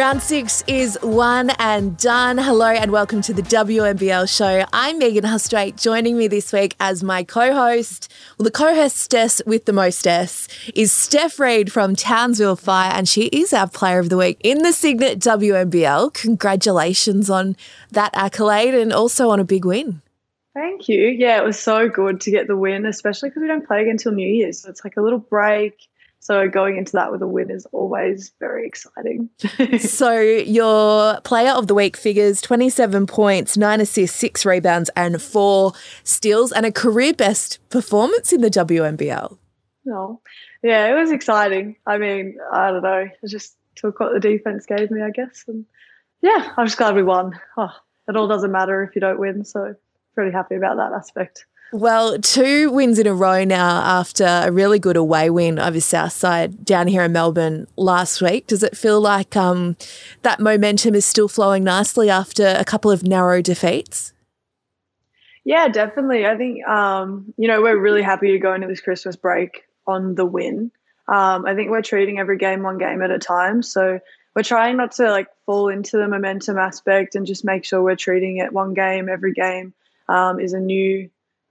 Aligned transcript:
Round 0.00 0.22
six 0.22 0.64
is 0.66 0.98
one 1.02 1.50
and 1.58 1.94
done. 1.98 2.38
Hello 2.38 2.68
and 2.68 2.90
welcome 2.90 3.20
to 3.20 3.34
the 3.34 3.42
WNBL 3.42 4.34
show. 4.34 4.64
I'm 4.72 4.98
Megan 4.98 5.24
Hustwaite. 5.24 5.78
Joining 5.78 6.16
me 6.16 6.26
this 6.26 6.54
week 6.54 6.74
as 6.80 7.04
my 7.04 7.22
co-host, 7.22 8.10
well, 8.38 8.44
the 8.44 8.50
co-hostess 8.50 9.42
with 9.44 9.66
the 9.66 9.74
mostess 9.74 10.48
is 10.74 10.90
Steph 10.90 11.38
Reid 11.38 11.70
from 11.70 11.94
Townsville 11.94 12.56
Fire, 12.56 12.90
and 12.94 13.06
she 13.06 13.24
is 13.26 13.52
our 13.52 13.68
player 13.68 13.98
of 13.98 14.08
the 14.08 14.16
week 14.16 14.38
in 14.42 14.62
the 14.62 14.72
Cygnett 14.72 15.18
WNBL. 15.18 16.14
Congratulations 16.14 17.28
on 17.28 17.54
that 17.90 18.10
accolade 18.14 18.72
and 18.72 18.94
also 18.94 19.28
on 19.28 19.38
a 19.38 19.44
big 19.44 19.66
win. 19.66 20.00
Thank 20.54 20.88
you. 20.88 21.08
Yeah, 21.08 21.36
it 21.36 21.44
was 21.44 21.58
so 21.58 21.90
good 21.90 22.22
to 22.22 22.30
get 22.30 22.46
the 22.46 22.56
win, 22.56 22.86
especially 22.86 23.28
because 23.28 23.42
we 23.42 23.48
don't 23.48 23.66
play 23.66 23.82
again 23.82 23.92
until 23.92 24.12
New 24.12 24.26
Year's. 24.26 24.62
So 24.62 24.70
it's 24.70 24.82
like 24.82 24.96
a 24.96 25.02
little 25.02 25.18
break 25.18 25.89
so 26.20 26.48
going 26.48 26.76
into 26.76 26.92
that 26.92 27.10
with 27.10 27.22
a 27.22 27.26
win 27.26 27.50
is 27.50 27.66
always 27.72 28.32
very 28.38 28.66
exciting. 28.66 29.30
so 29.78 30.20
your 30.20 31.20
player 31.22 31.52
of 31.52 31.66
the 31.66 31.74
week 31.74 31.96
figures 31.96 32.42
27 32.42 33.06
points, 33.06 33.56
9 33.56 33.80
assists, 33.80 34.18
6 34.18 34.44
rebounds 34.44 34.90
and 34.94 35.20
4 35.20 35.72
steals 36.04 36.52
and 36.52 36.66
a 36.66 36.72
career 36.72 37.14
best 37.14 37.58
performance 37.70 38.32
in 38.32 38.42
the 38.42 38.50
WNBL. 38.50 39.38
No. 39.86 39.96
Oh, 39.96 40.20
yeah, 40.62 40.88
it 40.88 40.94
was 40.94 41.10
exciting. 41.10 41.76
I 41.86 41.96
mean, 41.96 42.36
I 42.52 42.70
don't 42.70 42.82
know. 42.82 43.08
I 43.08 43.26
just 43.26 43.56
took 43.76 43.98
what 43.98 44.12
the 44.12 44.20
defense 44.20 44.66
gave 44.66 44.90
me, 44.90 45.00
I 45.00 45.10
guess. 45.10 45.44
And 45.48 45.64
yeah, 46.20 46.52
I'm 46.56 46.66
just 46.66 46.76
glad 46.76 46.94
we 46.94 47.02
won. 47.02 47.38
Oh, 47.56 47.72
it 48.08 48.16
all 48.16 48.28
doesn't 48.28 48.52
matter 48.52 48.82
if 48.82 48.94
you 48.94 49.00
don't 49.00 49.18
win, 49.18 49.44
so 49.44 49.74
pretty 50.14 50.32
happy 50.32 50.56
about 50.56 50.76
that 50.76 50.92
aspect. 50.92 51.46
Well, 51.72 52.18
two 52.18 52.72
wins 52.72 52.98
in 52.98 53.06
a 53.06 53.14
row 53.14 53.44
now 53.44 53.80
after 53.82 54.24
a 54.24 54.50
really 54.50 54.80
good 54.80 54.96
away 54.96 55.30
win 55.30 55.60
over 55.60 55.80
Southside 55.80 56.64
down 56.64 56.88
here 56.88 57.04
in 57.04 57.12
Melbourne 57.12 57.68
last 57.76 58.20
week. 58.20 58.48
Does 58.48 58.64
it 58.64 58.76
feel 58.76 59.00
like 59.00 59.36
um, 59.36 59.76
that 60.22 60.40
momentum 60.40 60.96
is 60.96 61.06
still 61.06 61.28
flowing 61.28 61.62
nicely 61.62 62.10
after 62.10 62.54
a 62.58 62.64
couple 62.64 62.90
of 62.90 63.04
narrow 63.04 63.40
defeats? 63.40 64.12
Yeah, 65.44 65.68
definitely. 65.68 66.26
I 66.26 66.36
think, 66.36 66.66
um, 66.66 67.32
you 67.36 67.46
know, 67.46 67.62
we're 67.62 67.78
really 67.78 68.02
happy 68.02 68.32
to 68.32 68.38
go 68.38 68.52
into 68.52 68.66
this 68.66 68.80
Christmas 68.80 69.14
break 69.14 69.62
on 69.86 70.16
the 70.16 70.26
win. 70.26 70.72
Um, 71.06 71.46
I 71.46 71.54
think 71.54 71.70
we're 71.70 71.82
treating 71.82 72.18
every 72.18 72.36
game 72.36 72.64
one 72.64 72.78
game 72.78 73.00
at 73.00 73.12
a 73.12 73.18
time. 73.18 73.62
So 73.62 74.00
we're 74.34 74.42
trying 74.42 74.76
not 74.76 74.92
to 74.92 75.08
like 75.08 75.28
fall 75.46 75.68
into 75.68 75.98
the 75.98 76.08
momentum 76.08 76.58
aspect 76.58 77.14
and 77.14 77.26
just 77.26 77.44
make 77.44 77.64
sure 77.64 77.80
we're 77.80 77.96
treating 77.96 78.38
it 78.38 78.52
one 78.52 78.74
game 78.74 79.08
every 79.08 79.32
game 79.32 79.72
um, 80.08 80.40
is 80.40 80.52
a 80.52 80.60
new 80.60 81.08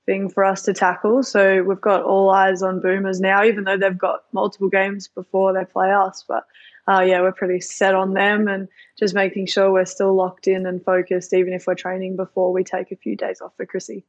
thing 0.10 0.28
for 0.28 0.44
us 0.44 0.64
to 0.64 0.74
tackle. 0.74 1.22
So 1.22 1.62
we've 1.62 1.80
got 1.80 2.02
all 2.02 2.32
eyes 2.32 2.64
on 2.64 2.82
Boomers 2.82 3.22
now, 3.22 3.44
even 3.44 3.64
though 3.66 3.78
they've 3.78 3.96
got 3.96 4.22
multiple 4.34 4.68
games 4.68 5.08
before 5.08 5.54
they 5.54 5.66
play 5.66 5.92
us. 5.92 6.26
But 6.28 6.46
uh, 6.88 7.02
yeah, 7.02 7.22
we're 7.22 7.32
pretty 7.32 7.62
set 7.62 7.94
on 7.94 8.16
them 8.16 8.48
and 8.48 8.68
just 8.98 9.14
making 9.14 9.46
sure 9.46 9.72
we're 9.72 9.86
still 9.86 10.16
locked 10.16 10.48
in 10.48 10.66
and 10.66 10.84
focused, 10.84 11.32
even 11.36 11.54
if 11.54 11.68
we're 11.68 11.76
training 11.76 12.16
before 12.16 12.52
we 12.52 12.64
take 12.64 12.92
a 12.92 12.96
few 12.96 13.16
days 13.16 13.40
off 13.40 13.52
for 13.56 13.68
Chrissy. 13.68 14.04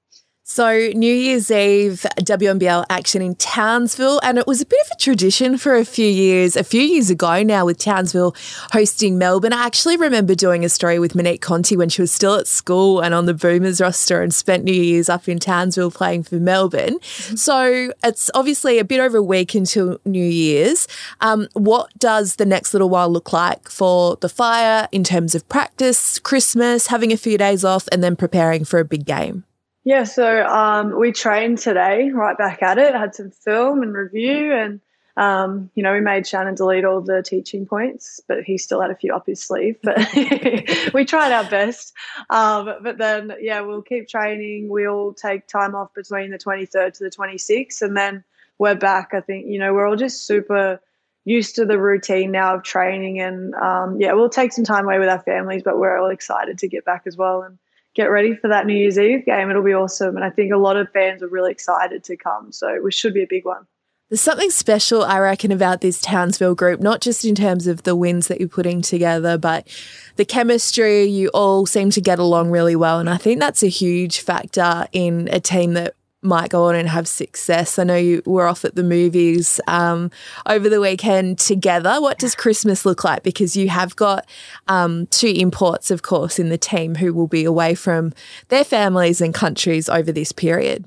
So, 0.52 0.90
New 0.94 1.14
Year's 1.14 1.48
Eve 1.48 2.04
WNBL 2.16 2.84
action 2.90 3.22
in 3.22 3.36
Townsville, 3.36 4.18
and 4.24 4.36
it 4.36 4.48
was 4.48 4.60
a 4.60 4.66
bit 4.66 4.80
of 4.86 4.96
a 4.96 5.00
tradition 5.00 5.56
for 5.56 5.76
a 5.76 5.84
few 5.84 6.08
years. 6.08 6.56
A 6.56 6.64
few 6.64 6.80
years 6.80 7.08
ago 7.08 7.44
now, 7.44 7.66
with 7.66 7.78
Townsville 7.78 8.34
hosting 8.72 9.16
Melbourne, 9.16 9.52
I 9.52 9.64
actually 9.64 9.96
remember 9.96 10.34
doing 10.34 10.64
a 10.64 10.68
story 10.68 10.98
with 10.98 11.14
Monique 11.14 11.40
Conti 11.40 11.76
when 11.76 11.88
she 11.88 12.02
was 12.02 12.10
still 12.10 12.34
at 12.34 12.48
school 12.48 13.00
and 13.00 13.14
on 13.14 13.26
the 13.26 13.34
Boomers 13.34 13.80
roster 13.80 14.22
and 14.22 14.34
spent 14.34 14.64
New 14.64 14.72
Year's 14.72 15.08
up 15.08 15.28
in 15.28 15.38
Townsville 15.38 15.92
playing 15.92 16.24
for 16.24 16.36
Melbourne. 16.36 16.98
Mm-hmm. 16.98 17.36
So, 17.36 17.92
it's 18.02 18.28
obviously 18.34 18.80
a 18.80 18.84
bit 18.84 18.98
over 18.98 19.18
a 19.18 19.22
week 19.22 19.54
until 19.54 20.00
New 20.04 20.24
Year's. 20.26 20.88
Um, 21.20 21.46
what 21.52 21.96
does 21.96 22.36
the 22.36 22.46
next 22.46 22.74
little 22.74 22.88
while 22.88 23.08
look 23.08 23.32
like 23.32 23.68
for 23.68 24.16
the 24.16 24.28
Fire 24.28 24.88
in 24.90 25.04
terms 25.04 25.36
of 25.36 25.48
practice, 25.48 26.18
Christmas, 26.18 26.88
having 26.88 27.12
a 27.12 27.16
few 27.16 27.38
days 27.38 27.64
off, 27.64 27.86
and 27.92 28.02
then 28.02 28.16
preparing 28.16 28.64
for 28.64 28.80
a 28.80 28.84
big 28.84 29.04
game? 29.04 29.44
Yeah, 29.84 30.04
so 30.04 30.44
um, 30.46 30.98
we 30.98 31.12
trained 31.12 31.58
today, 31.58 32.10
right 32.10 32.36
back 32.36 32.62
at 32.62 32.78
it. 32.78 32.94
Had 32.94 33.14
some 33.14 33.30
film 33.30 33.82
and 33.82 33.94
review, 33.94 34.52
and 34.52 34.80
um, 35.16 35.70
you 35.74 35.82
know, 35.82 35.92
we 35.92 36.00
made 36.00 36.26
Shannon 36.26 36.54
delete 36.54 36.84
all 36.84 37.00
the 37.00 37.22
teaching 37.22 37.64
points, 37.64 38.20
but 38.28 38.42
he 38.44 38.58
still 38.58 38.82
had 38.82 38.90
a 38.90 38.94
few 38.94 39.14
up 39.14 39.26
his 39.26 39.42
sleeve. 39.42 39.76
But 39.82 39.96
we 40.94 41.04
tried 41.06 41.32
our 41.32 41.48
best. 41.48 41.94
Um, 42.28 42.74
but 42.82 42.98
then, 42.98 43.32
yeah, 43.40 43.60
we'll 43.62 43.82
keep 43.82 44.06
training. 44.06 44.68
We'll 44.68 45.14
take 45.14 45.46
time 45.46 45.74
off 45.74 45.94
between 45.94 46.30
the 46.30 46.38
23rd 46.38 46.92
to 46.98 47.04
the 47.04 47.10
26th, 47.10 47.80
and 47.80 47.96
then 47.96 48.22
we're 48.58 48.74
back. 48.74 49.14
I 49.14 49.22
think 49.22 49.46
you 49.46 49.58
know 49.58 49.72
we're 49.72 49.86
all 49.86 49.96
just 49.96 50.26
super 50.26 50.80
used 51.24 51.56
to 51.56 51.64
the 51.64 51.78
routine 51.78 52.32
now 52.32 52.56
of 52.56 52.64
training, 52.64 53.18
and 53.18 53.54
um, 53.54 53.98
yeah, 53.98 54.12
we'll 54.12 54.28
take 54.28 54.52
some 54.52 54.64
time 54.64 54.84
away 54.84 54.98
with 54.98 55.08
our 55.08 55.22
families, 55.22 55.62
but 55.62 55.78
we're 55.78 55.96
all 55.96 56.10
excited 56.10 56.58
to 56.58 56.68
get 56.68 56.84
back 56.84 57.04
as 57.06 57.16
well 57.16 57.42
and 57.44 57.58
get 58.00 58.10
ready 58.10 58.34
for 58.34 58.48
that 58.48 58.66
New 58.66 58.74
Year's 58.74 58.98
Eve 58.98 59.26
game. 59.26 59.50
It'll 59.50 59.62
be 59.62 59.74
awesome. 59.74 60.16
And 60.16 60.24
I 60.24 60.30
think 60.30 60.52
a 60.52 60.56
lot 60.56 60.76
of 60.76 60.90
fans 60.92 61.22
are 61.22 61.28
really 61.28 61.52
excited 61.52 62.02
to 62.04 62.16
come. 62.16 62.50
So 62.52 62.68
it 62.68 62.94
should 62.94 63.14
be 63.14 63.22
a 63.22 63.26
big 63.28 63.44
one. 63.44 63.66
There's 64.08 64.20
something 64.20 64.50
special, 64.50 65.04
I 65.04 65.20
reckon, 65.20 65.52
about 65.52 65.82
this 65.82 66.00
Townsville 66.00 66.56
group, 66.56 66.80
not 66.80 67.00
just 67.00 67.24
in 67.24 67.36
terms 67.36 67.68
of 67.68 67.84
the 67.84 67.94
wins 67.94 68.26
that 68.26 68.40
you're 68.40 68.48
putting 68.48 68.82
together, 68.82 69.38
but 69.38 69.68
the 70.16 70.24
chemistry. 70.24 71.04
You 71.04 71.28
all 71.28 71.64
seem 71.64 71.90
to 71.90 72.00
get 72.00 72.18
along 72.18 72.50
really 72.50 72.74
well. 72.74 72.98
And 72.98 73.08
I 73.08 73.18
think 73.18 73.38
that's 73.38 73.62
a 73.62 73.68
huge 73.68 74.20
factor 74.20 74.88
in 74.90 75.28
a 75.30 75.38
team 75.38 75.74
that 75.74 75.94
might 76.22 76.50
go 76.50 76.64
on 76.64 76.74
and 76.74 76.88
have 76.88 77.08
success. 77.08 77.78
I 77.78 77.84
know 77.84 77.96
you 77.96 78.22
were 78.26 78.46
off 78.46 78.64
at 78.64 78.74
the 78.74 78.82
movies 78.82 79.60
um, 79.66 80.10
over 80.46 80.68
the 80.68 80.80
weekend 80.80 81.38
together. 81.38 82.00
What 82.00 82.18
does 82.18 82.34
Christmas 82.34 82.84
look 82.84 83.04
like? 83.04 83.22
Because 83.22 83.56
you 83.56 83.68
have 83.70 83.96
got 83.96 84.28
um, 84.68 85.06
two 85.06 85.32
imports, 85.34 85.90
of 85.90 86.02
course, 86.02 86.38
in 86.38 86.50
the 86.50 86.58
team 86.58 86.94
who 86.96 87.14
will 87.14 87.26
be 87.26 87.44
away 87.44 87.74
from 87.74 88.12
their 88.48 88.64
families 88.64 89.20
and 89.20 89.32
countries 89.32 89.88
over 89.88 90.12
this 90.12 90.32
period. 90.32 90.84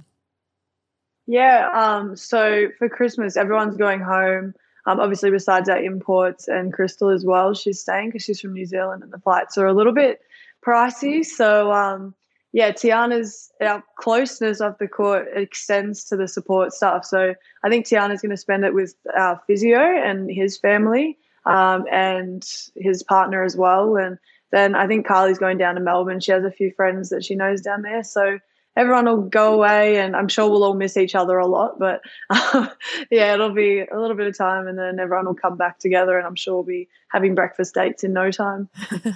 Yeah. 1.26 1.70
Um, 1.74 2.16
so 2.16 2.68
for 2.78 2.90
Christmas, 2.90 3.38
everyone's 3.38 3.78
going 3.78 4.02
home. 4.02 4.54
Um, 4.86 5.00
obviously, 5.00 5.32
besides 5.32 5.70
our 5.70 5.82
imports 5.82 6.48
and 6.48 6.74
Krystal 6.74 7.14
as 7.14 7.26
well, 7.26 7.54
she's 7.54 7.80
staying 7.80 8.10
because 8.10 8.24
she's 8.24 8.42
from 8.42 8.54
New 8.54 8.66
Zealand 8.66 9.02
and 9.02 9.12
the 9.12 9.20
flights 9.20 9.58
are 9.58 9.66
a 9.66 9.74
little 9.74 9.94
bit 9.94 10.20
pricey. 10.66 11.26
So, 11.26 11.72
um, 11.72 12.14
yeah, 12.54 12.72
Tiana's 12.72 13.52
our 13.60 13.84
closeness 13.98 14.62
of 14.62 14.78
the 14.78 14.88
court 14.88 15.28
extends 15.34 16.06
to 16.06 16.16
the 16.16 16.28
support 16.28 16.72
staff. 16.72 17.04
So 17.04 17.34
I 17.64 17.70
think 17.70 17.88
Tiana's 17.88 18.22
going 18.22 18.30
to 18.30 18.38
spend 18.38 18.64
it 18.64 18.76
with 18.76 18.96
our 19.18 19.42
physio 19.48 19.80
and 19.80 20.30
his 20.30 20.60
family 20.60 21.18
um, 21.48 21.86
and 21.92 22.44
his 22.76 23.02
partner 23.02 23.44
as 23.44 23.58
well. 23.58 23.98
And 23.98 24.20
then 24.52 24.76
I 24.76 24.86
think 24.86 25.08
Karlie's 25.08 25.40
going 25.40 25.58
down 25.58 25.76
to 25.76 25.82
Melbourne. 25.82 26.20
She 26.20 26.32
has 26.32 26.44
a 26.44 26.52
few 26.52 26.72
friends 26.72 27.10
that 27.10 27.26
she 27.26 27.34
knows 27.34 27.62
down 27.62 27.82
there. 27.82 28.04
So 28.04 28.38
everyone 28.76 29.06
will 29.06 29.22
go 29.22 29.54
away 29.54 29.98
and 29.98 30.16
I'm 30.16 30.28
sure 30.28 30.50
we'll 30.50 30.64
all 30.64 30.74
miss 30.74 30.98
each 30.98 31.16
other 31.16 31.38
a 31.38 31.48
lot. 31.48 31.80
But 31.80 32.02
um, 32.30 32.70
yeah, 33.12 33.34
it'll 33.34 33.54
be 33.54 33.82
a 33.82 34.00
little 34.00 34.16
bit 34.16 34.28
of 34.28 34.38
time 34.38 34.68
and 34.68 34.78
then 34.78 35.00
everyone 35.00 35.26
will 35.26 35.36
come 35.36 35.58
back 35.58 35.80
together 35.80 36.18
and 36.18 36.26
I'm 36.26 36.36
sure 36.36 36.56
we'll 36.56 36.64
be 36.64 36.88
having 37.10 37.36
breakfast 37.36 37.76
dates 37.76 38.04
in 38.04 38.14
no 38.14 38.32
time. 38.32 38.70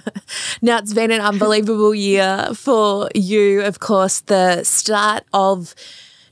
now, 0.62 0.78
it's 0.78 0.94
been 0.94 1.10
an 1.10 1.20
unbelievable 1.20 1.94
year 1.94 2.48
for 2.54 3.08
you. 3.14 3.62
Of 3.62 3.80
course, 3.80 4.20
the 4.20 4.62
start 4.62 5.24
of 5.32 5.74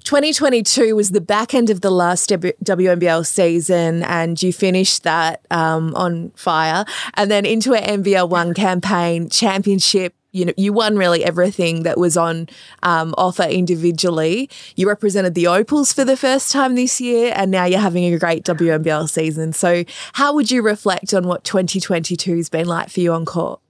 2022 0.07 0.95
was 0.95 1.11
the 1.11 1.21
back 1.21 1.53
end 1.53 1.69
of 1.69 1.81
the 1.81 1.91
last 1.91 2.31
WNBL 2.31 3.27
season, 3.27 4.05
and 4.05 4.41
you 4.41 4.53
finished 4.53 5.03
that 5.03 5.45
um, 5.51 5.93
on 5.97 6.31
fire. 6.37 6.85
And 7.15 7.29
then 7.29 7.45
into 7.45 7.75
an 7.75 8.05
NBL 8.05 8.29
One 8.29 8.55
campaign, 8.67 9.29
championship, 9.29 10.15
you 10.37 10.45
know 10.45 10.53
you 10.57 10.73
won 10.73 10.97
really 10.97 11.25
everything 11.25 11.83
that 11.85 11.99
was 11.99 12.17
on 12.17 12.49
um, 12.83 13.15
offer 13.17 13.45
individually. 13.45 14.51
You 14.77 14.87
represented 14.89 15.35
the 15.35 15.47
Opals 15.47 15.93
for 15.93 16.05
the 16.05 16.17
first 16.17 16.53
time 16.53 16.75
this 16.75 17.01
year, 17.01 17.33
and 17.35 17.51
now 17.51 17.65
you're 17.65 17.81
having 17.81 18.05
a 18.05 18.19
great 18.19 18.45
WNBL 18.45 19.09
season. 19.09 19.55
So, 19.55 19.85
how 20.13 20.35
would 20.35 20.51
you 20.51 20.63
reflect 20.63 21.15
on 21.15 21.27
what 21.27 21.43
2022 21.45 22.37
has 22.37 22.49
been 22.51 22.67
like 22.67 22.91
for 22.91 23.01
you 23.01 23.13
on 23.13 23.25
court? 23.25 23.61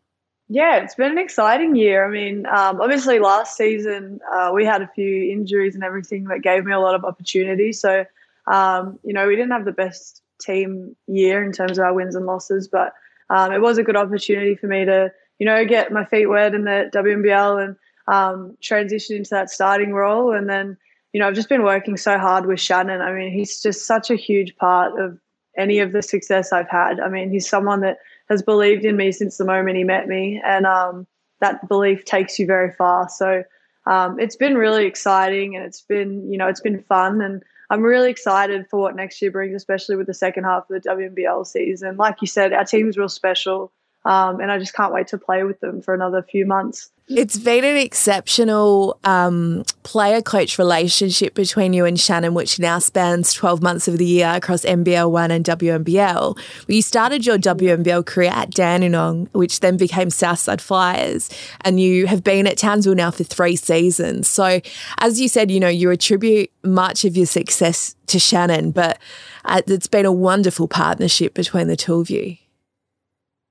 Yeah, 0.48 0.76
it's 0.76 0.94
been 0.96 1.12
an 1.12 1.18
exciting 1.18 1.76
year. 1.76 2.04
I 2.06 2.10
mean, 2.10 2.46
um, 2.46 2.80
obviously, 2.80 3.20
last 3.20 3.56
season 3.56 4.20
uh, 4.32 4.50
we 4.52 4.64
had 4.64 4.82
a 4.82 4.88
few 4.88 5.30
injuries 5.30 5.74
and 5.74 5.84
everything 5.84 6.24
that 6.24 6.42
gave 6.42 6.64
me 6.64 6.72
a 6.72 6.80
lot 6.80 6.96
of 6.96 7.04
opportunity. 7.04 7.72
So, 7.72 8.04
um, 8.46 8.98
you 9.04 9.12
know, 9.12 9.28
we 9.28 9.36
didn't 9.36 9.52
have 9.52 9.64
the 9.64 9.72
best 9.72 10.22
team 10.40 10.96
year 11.06 11.44
in 11.44 11.52
terms 11.52 11.78
of 11.78 11.84
our 11.84 11.94
wins 11.94 12.16
and 12.16 12.26
losses, 12.26 12.68
but 12.68 12.92
um, 13.30 13.52
it 13.52 13.60
was 13.60 13.78
a 13.78 13.82
good 13.82 13.96
opportunity 13.96 14.54
for 14.54 14.66
me 14.66 14.84
to 14.84 15.12
you 15.38 15.46
know, 15.46 15.64
get 15.64 15.92
my 15.92 16.04
feet 16.04 16.26
wet 16.26 16.54
in 16.54 16.64
the 16.64 16.90
WNBL 16.94 17.64
and 17.64 17.76
um, 18.08 18.56
transition 18.60 19.16
into 19.16 19.30
that 19.30 19.50
starting 19.50 19.92
role. 19.92 20.32
And 20.32 20.48
then, 20.48 20.76
you 21.12 21.20
know, 21.20 21.28
I've 21.28 21.34
just 21.34 21.48
been 21.48 21.64
working 21.64 21.96
so 21.96 22.18
hard 22.18 22.46
with 22.46 22.60
Shannon. 22.60 23.00
I 23.00 23.12
mean, 23.12 23.32
he's 23.32 23.60
just 23.60 23.86
such 23.86 24.10
a 24.10 24.16
huge 24.16 24.56
part 24.56 24.98
of 24.98 25.18
any 25.56 25.78
of 25.78 25.92
the 25.92 26.02
success 26.02 26.52
I've 26.52 26.68
had. 26.68 27.00
I 27.00 27.08
mean, 27.08 27.30
he's 27.30 27.48
someone 27.48 27.80
that 27.80 27.98
has 28.28 28.42
believed 28.42 28.84
in 28.84 28.96
me 28.96 29.12
since 29.12 29.36
the 29.36 29.44
moment 29.44 29.76
he 29.76 29.84
met 29.84 30.08
me, 30.08 30.40
and 30.44 30.66
um, 30.66 31.06
that 31.40 31.66
belief 31.68 32.04
takes 32.04 32.38
you 32.38 32.46
very 32.46 32.72
far. 32.72 33.08
So 33.08 33.42
um, 33.86 34.18
it's 34.18 34.36
been 34.36 34.56
really 34.56 34.86
exciting, 34.86 35.56
and 35.56 35.64
it's 35.64 35.80
been, 35.80 36.30
you 36.30 36.38
know, 36.38 36.48
it's 36.48 36.60
been 36.60 36.82
fun, 36.82 37.20
and 37.20 37.42
I'm 37.70 37.82
really 37.82 38.10
excited 38.10 38.66
for 38.68 38.80
what 38.80 38.96
next 38.96 39.20
year 39.20 39.30
brings, 39.30 39.54
especially 39.54 39.96
with 39.96 40.06
the 40.06 40.14
second 40.14 40.44
half 40.44 40.68
of 40.70 40.82
the 40.82 40.88
WNBL 40.88 41.46
season. 41.46 41.96
Like 41.96 42.20
you 42.20 42.26
said, 42.26 42.52
our 42.52 42.64
team 42.64 42.88
is 42.88 42.96
real 42.96 43.08
special. 43.08 43.72
Um, 44.06 44.38
and 44.38 44.52
I 44.52 44.58
just 44.60 44.72
can't 44.72 44.92
wait 44.92 45.08
to 45.08 45.18
play 45.18 45.42
with 45.42 45.58
them 45.58 45.82
for 45.82 45.92
another 45.92 46.22
few 46.22 46.46
months. 46.46 46.90
It's 47.08 47.36
been 47.36 47.64
an 47.64 47.76
exceptional 47.76 49.00
um, 49.02 49.64
player 49.82 50.22
coach 50.22 50.58
relationship 50.58 51.34
between 51.34 51.72
you 51.72 51.84
and 51.84 51.98
Shannon, 51.98 52.32
which 52.32 52.60
now 52.60 52.78
spans 52.78 53.32
12 53.32 53.62
months 53.62 53.88
of 53.88 53.98
the 53.98 54.04
year 54.04 54.28
across 54.28 54.64
NBL 54.64 55.10
1 55.10 55.30
and 55.32 55.44
WNBL. 55.44 56.38
You 56.68 56.82
started 56.82 57.26
your 57.26 57.36
WNBL 57.36 58.06
career 58.06 58.30
at 58.30 58.50
Dandenong, 58.50 59.28
which 59.32 59.58
then 59.58 59.76
became 59.76 60.10
Southside 60.10 60.60
Flyers, 60.60 61.28
and 61.62 61.80
you 61.80 62.06
have 62.06 62.22
been 62.22 62.46
at 62.46 62.58
Townsville 62.58 62.94
now 62.94 63.10
for 63.10 63.24
three 63.24 63.56
seasons. 63.56 64.28
So, 64.28 64.60
as 64.98 65.20
you 65.20 65.28
said, 65.28 65.50
you 65.50 65.58
know, 65.58 65.68
you 65.68 65.90
attribute 65.90 66.50
much 66.62 67.04
of 67.04 67.16
your 67.16 67.26
success 67.26 67.96
to 68.06 68.20
Shannon, 68.20 68.70
but 68.70 69.00
uh, 69.44 69.62
it's 69.66 69.88
been 69.88 70.06
a 70.06 70.12
wonderful 70.12 70.68
partnership 70.68 71.34
between 71.34 71.66
the 71.66 71.76
two 71.76 71.94
of 71.94 72.08
you. 72.08 72.36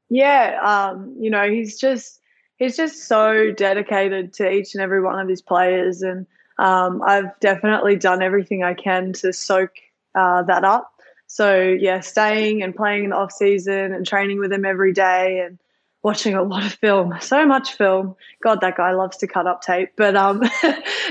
Yeah, 0.10 0.60
um, 0.64 1.16
you 1.20 1.30
know, 1.30 1.50
he's 1.50 1.80
just 1.80 2.20
he's 2.58 2.78
just 2.78 3.08
so 3.08 3.52
dedicated 3.52 4.34
to 4.34 4.50
each 4.50 4.76
and 4.76 4.82
every 4.82 5.02
one 5.02 5.20
of 5.20 5.28
his 5.28 5.42
players, 5.42 6.02
and 6.02 6.26
um, 6.58 7.02
I've 7.06 7.38
definitely 7.40 7.96
done 7.96 8.22
everything 8.22 8.64
I 8.64 8.74
can 8.74 9.14
to 9.14 9.34
soak 9.34 9.72
uh, 10.14 10.44
that 10.44 10.64
up. 10.64 10.92
So 11.28 11.60
yeah, 11.60 12.02
staying 12.02 12.62
and 12.62 12.76
playing 12.76 13.06
in 13.06 13.10
the 13.10 13.16
off 13.16 13.32
season 13.32 13.94
and 13.94 14.06
training 14.06 14.40
with 14.40 14.54
him 14.54 14.64
every 14.64 14.94
day 14.94 15.40
and 15.40 15.58
watching 16.04 16.36
a 16.36 16.44
lot 16.44 16.64
of 16.64 16.74
film, 16.74 17.16
so 17.20 17.48
much 17.48 17.74
film. 17.74 18.16
God, 18.44 18.62
that 18.62 18.78
guy 18.78 18.92
loves 18.92 19.18
to 19.18 19.28
cut 19.28 19.48
up 19.48 19.64
tape. 19.64 19.90
But 19.98 20.16
um, 20.16 20.44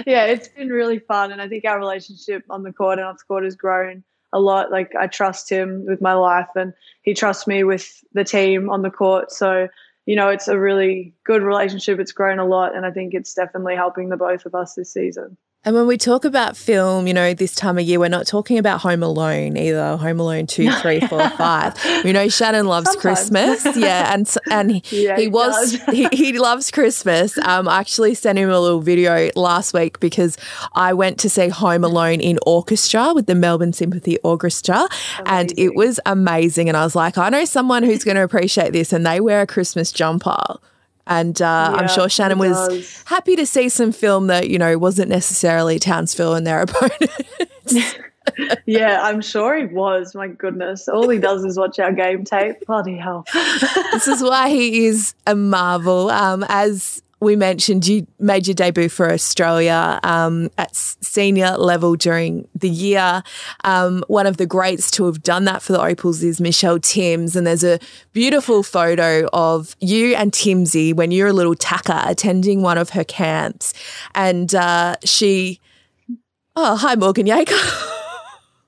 yeah, 0.07 0.27
it's 0.27 0.47
been 0.49 0.69
really 0.69 1.01
fun, 1.01 1.33
and 1.33 1.43
I 1.43 1.49
think 1.49 1.65
our 1.65 1.79
relationship 1.79 2.45
on 2.49 2.63
the 2.63 2.73
court 2.73 2.99
and 3.01 3.09
off 3.09 3.19
the 3.19 3.25
court 3.25 3.43
has 3.43 3.57
grown 3.57 4.05
a 4.35 4.41
lot. 4.41 4.71
Like 4.71 4.95
I 4.95 5.07
trust 5.07 5.49
him 5.49 5.87
with 5.87 6.03
my 6.03 6.13
life, 6.13 6.49
and 6.55 6.75
he 7.01 7.15
trusts 7.15 7.47
me 7.47 7.65
with 7.65 8.05
the 8.13 8.25
team 8.25 8.69
on 8.69 8.83
the 8.83 8.91
court. 8.91 9.33
So 9.33 9.69
you 10.07 10.17
know, 10.17 10.29
it's 10.29 10.49
a 10.49 10.59
really 10.59 11.15
good 11.25 11.43
relationship. 11.43 11.99
It's 11.99 12.13
grown 12.13 12.39
a 12.39 12.45
lot, 12.45 12.77
and 12.77 12.85
I 12.85 12.91
think 12.91 13.15
it's 13.15 13.33
definitely 13.33 13.77
helping 13.77 14.11
the 14.11 14.19
both 14.19 14.45
of 14.45 14.55
us 14.55 14.75
this 14.75 14.93
season. 14.93 15.39
And 15.67 15.75
when 15.75 15.87
we 15.87 15.97
talk 15.97 16.27
about 16.27 16.59
film, 16.59 17.07
you 17.07 17.15
know, 17.15 17.33
this 17.33 17.55
time 17.55 17.79
of 17.79 17.85
year, 17.85 17.99
we're 17.99 18.09
not 18.09 18.27
talking 18.27 18.59
about 18.59 18.83
Home 18.83 19.03
Alone 19.03 19.57
either. 19.57 19.97
Home 19.97 20.21
Alone 20.21 20.47
two, 20.47 20.71
three, 20.71 21.01
four, 21.01 21.27
five. 21.31 21.75
We 22.05 22.13
know 22.13 22.29
Shannon 22.29 22.67
loves 22.67 22.93
Sometimes. 22.93 23.31
Christmas, 23.31 23.77
yeah, 23.77 24.13
and 24.13 24.31
and 24.51 24.73
he, 24.73 24.83
yeah, 25.07 25.17
he, 25.17 25.23
he 25.23 25.29
was 25.29 25.81
he, 25.91 26.07
he, 26.13 26.39
loves 26.39 26.71
Christmas. 26.71 27.39
Um, 27.39 27.67
I 27.67 27.81
actually 27.81 28.13
sent 28.13 28.39
him 28.39 28.51
a 28.51 28.61
little 28.61 28.81
video 28.81 29.31
last 29.37 29.73
week 29.73 30.01
because 30.01 30.37
I 30.75 30.93
went 30.93 31.19
to 31.21 31.31
see 31.31 31.49
Home 31.49 31.83
Alone 31.83 32.21
in 32.21 32.39
orchestra 32.47 33.15
with 33.15 33.27
the 33.27 33.35
Melbourne 33.35 33.73
Symphony 33.73 34.19
Orchestra, 34.19 34.87
amazing. 35.19 35.27
and 35.27 35.59
it 35.59 35.75
was 35.75 35.99
amazing. 36.05 36.69
And 36.69 36.77
I 36.77 36.85
was 36.85 36.95
like, 36.95 37.17
I 37.17 37.31
know 37.31 37.47
someone 37.47 37.85
who's 37.85 38.05
going 38.05 38.17
to 38.17 38.23
appreciate 38.23 38.75
this, 38.75 38.93
and 38.93 39.07
they 39.07 39.19
wear 39.19 39.41
a 39.41 39.47
Christmas 39.47 39.93
jumper. 39.93 40.59
And 41.07 41.41
uh, 41.41 41.71
yeah, 41.73 41.81
I'm 41.81 41.89
sure 41.89 42.09
Shannon 42.09 42.39
was 42.39 43.03
happy 43.05 43.37
to 43.37 43.47
see 43.47 43.69
some 43.69 43.93
film 43.93 44.29
that, 44.29 44.49
you 44.49 44.59
know, 44.59 44.79
wasn't 44.79 45.11
necessarily 45.11 45.79
Townsville 45.79 46.35
and 46.35 46.47
their 46.47 46.63
opponents. 46.63 47.95
yeah, 48.67 49.03
I'm 49.03 49.21
sure 49.21 49.57
he 49.57 49.67
was. 49.67 50.15
My 50.15 50.29
goodness. 50.29 50.89
All 50.89 51.09
he 51.09 51.19
does 51.19 51.45
is 51.45 51.59
watch 51.59 51.79
our 51.79 51.93
game 51.93 52.25
tape. 52.25 52.65
Bloody 52.67 52.97
hell. 52.97 53.25
this 53.93 54.09
is 54.09 54.23
why 54.23 54.49
he 54.49 54.87
is 54.87 55.15
a 55.27 55.35
marvel. 55.35 56.11
Um, 56.11 56.45
as 56.49 57.03
we 57.21 57.37
mentioned 57.37 57.87
you 57.87 58.07
made 58.19 58.47
your 58.47 58.55
debut 58.55 58.89
for 58.89 59.11
Australia 59.11 60.01
um, 60.03 60.51
at 60.59 60.75
senior 60.75 61.57
level 61.57 61.97
during 61.97 62.47
the 62.55 62.69
year. 62.69 63.23
Um, 63.65 64.05
one 64.09 64.27
of 64.27 64.37
the 64.37 64.47
greats 64.47 64.91
to 64.93 65.07
have 65.07 65.23
done 65.23 65.45
that 65.45 65.63
for 65.63 65.73
the 65.73 65.81
Opals 65.81 66.23
is 66.23 66.41
Michelle 66.41 66.79
Timms, 66.79 67.37
and 67.37 67.47
there's 67.47 67.65
a 67.65 67.79
beautiful 68.13 68.63
photo 68.63 69.29
of 69.33 69.77
you 69.81 70.15
and 70.15 70.33
Timsy 70.33 70.95
when 70.95 71.11
you're 71.11 71.29
a 71.29 71.33
little 71.33 71.55
tacker 71.55 72.01
attending 72.05 72.63
one 72.63 72.79
of 72.79 72.91
her 72.91 73.05
camps, 73.05 73.75
and 74.15 74.55
uh, 74.55 74.97
she. 75.05 75.61
Oh, 76.57 76.77
hi, 76.77 76.95
Morgan 76.95 77.27
Yeager. 77.27 77.91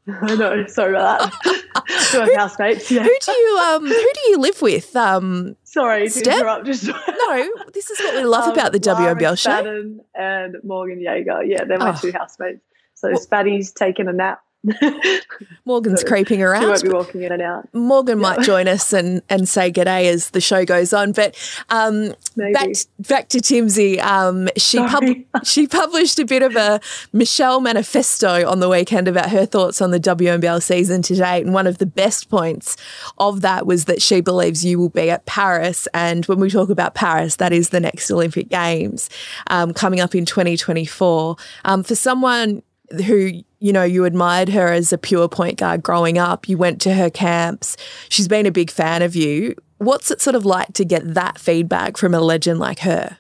I 0.23 0.37
know. 0.37 0.67
Sorry 0.67 0.95
about 0.95 1.33
that. 1.43 1.56
to 2.11 2.21
our 2.21 2.35
housemates. 2.37 2.91
Yeah. 2.91 3.03
Who 3.03 3.17
do 3.21 3.33
you 3.33 3.59
um 3.59 3.87
Who 3.87 3.89
do 3.89 4.31
you 4.31 4.39
live 4.39 4.63
with? 4.63 4.95
Um, 4.97 5.57
sorry 5.65 6.05
to 6.05 6.11
Steph? 6.11 6.39
interrupt. 6.39 6.67
Just 6.67 6.87
no, 6.87 7.49
this 7.73 7.91
is 7.91 7.99
what 8.01 8.15
we 8.15 8.25
love 8.25 8.45
um, 8.49 8.53
about 8.53 8.73
the 8.73 8.81
WNBL 8.81 9.39
show. 9.39 9.51
Spadden 9.51 10.01
and 10.15 10.57
Morgan 10.63 11.01
Yeager. 11.01 11.43
Yeah, 11.47 11.65
they're 11.65 11.79
my 11.79 11.91
oh. 11.91 11.99
two 12.01 12.13
housemates. 12.13 12.61
So 12.95 13.11
well, 13.11 13.19
Spatty's 13.19 13.73
taking 13.73 14.09
a 14.09 14.13
nap. 14.13 14.41
Morgan's 15.65 16.03
so 16.03 16.07
creeping 16.07 16.43
around. 16.43 16.63
She 16.63 16.69
won't 16.69 16.83
be 16.83 16.89
walking 16.91 17.23
in 17.23 17.33
and 17.33 17.43
out. 17.43 17.69
Morgan 17.75 18.19
yeah. 18.19 18.23
might 18.23 18.41
join 18.43 18.69
us 18.69 18.93
and, 18.93 19.23
and 19.29 19.49
say 19.49 19.71
g'day 19.71 20.07
as 20.07 20.31
the 20.31 20.41
show 20.41 20.65
goes 20.65 20.93
on. 20.93 21.13
But 21.13 21.37
um, 21.71 22.15
back 22.37 22.71
back 23.01 23.29
to 23.31 23.39
Timsy, 23.39 24.01
um, 24.03 24.49
she 24.57 24.79
pub- 24.79 25.05
she 25.45 25.67
published 25.67 26.19
a 26.19 26.25
bit 26.25 26.43
of 26.43 26.57
a 26.57 26.81
Michelle 27.13 27.61
manifesto 27.61 28.49
on 28.49 28.61
the 28.61 28.69
weekend 28.69 29.09
about 29.09 29.31
her 29.31 29.47
thoughts 29.47 29.81
on 29.81 29.91
the 29.91 30.01
WNBL 30.01 30.63
season 30.63 31.03
to 31.03 31.15
date, 31.15 31.45
and 31.45 31.55
one 31.55 31.67
of 31.67 31.79
the 31.79 31.87
best 31.87 32.29
points 32.29 32.77
of 33.19 33.41
that 33.43 33.67
was 33.67 33.85
that 33.87 34.03
she 34.03 34.21
believes 34.21 34.65
you 34.65 34.79
will 34.79 34.89
be 34.89 35.11
at 35.11 35.27
Paris. 35.27 35.87
And 35.95 36.25
when 36.27 36.41
we 36.41 36.51
talk 36.51 36.71
about 36.71 36.95
Paris, 36.95 37.37
that 37.37 37.53
is 37.53 37.71
the 37.71 37.81
next 37.81 38.11
Olympic 38.11 38.49
Games 38.49 39.09
um, 39.49 39.73
coming 39.73 40.01
up 40.01 40.15
in 40.15 40.25
2024. 40.25 41.37
Um, 41.65 41.83
for 41.83 41.95
someone 41.95 42.63
who 43.07 43.43
you 43.59 43.73
know 43.73 43.83
you 43.83 44.05
admired 44.05 44.49
her 44.51 44.73
as 44.73 44.93
a 44.93 44.99
pure 44.99 45.29
point 45.29 45.59
guard 45.59 45.83
growing 45.83 46.19
up. 46.19 46.49
You 46.49 46.59
went 46.59 46.81
to 46.83 46.95
her 46.95 47.11
camps. 47.11 47.77
She's 48.09 48.29
been 48.29 48.47
a 48.47 48.51
big 48.51 48.71
fan 48.71 49.03
of 49.03 49.17
you. 49.17 49.55
What's 49.79 50.11
it 50.11 50.21
sort 50.21 50.37
of 50.37 50.45
like 50.45 50.73
to 50.75 50.85
get 50.85 51.15
that 51.15 51.39
feedback 51.39 51.97
from 51.97 52.15
a 52.15 52.21
legend 52.21 52.59
like 52.59 52.81
her? 52.81 53.19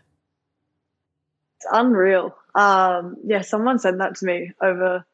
It's 1.56 1.66
unreal. 1.70 2.36
Um, 2.54 3.16
yeah 3.24 3.42
someone 3.42 3.78
said 3.78 4.00
that 4.00 4.16
to 4.16 4.26
me 4.26 4.52
over 4.62 5.04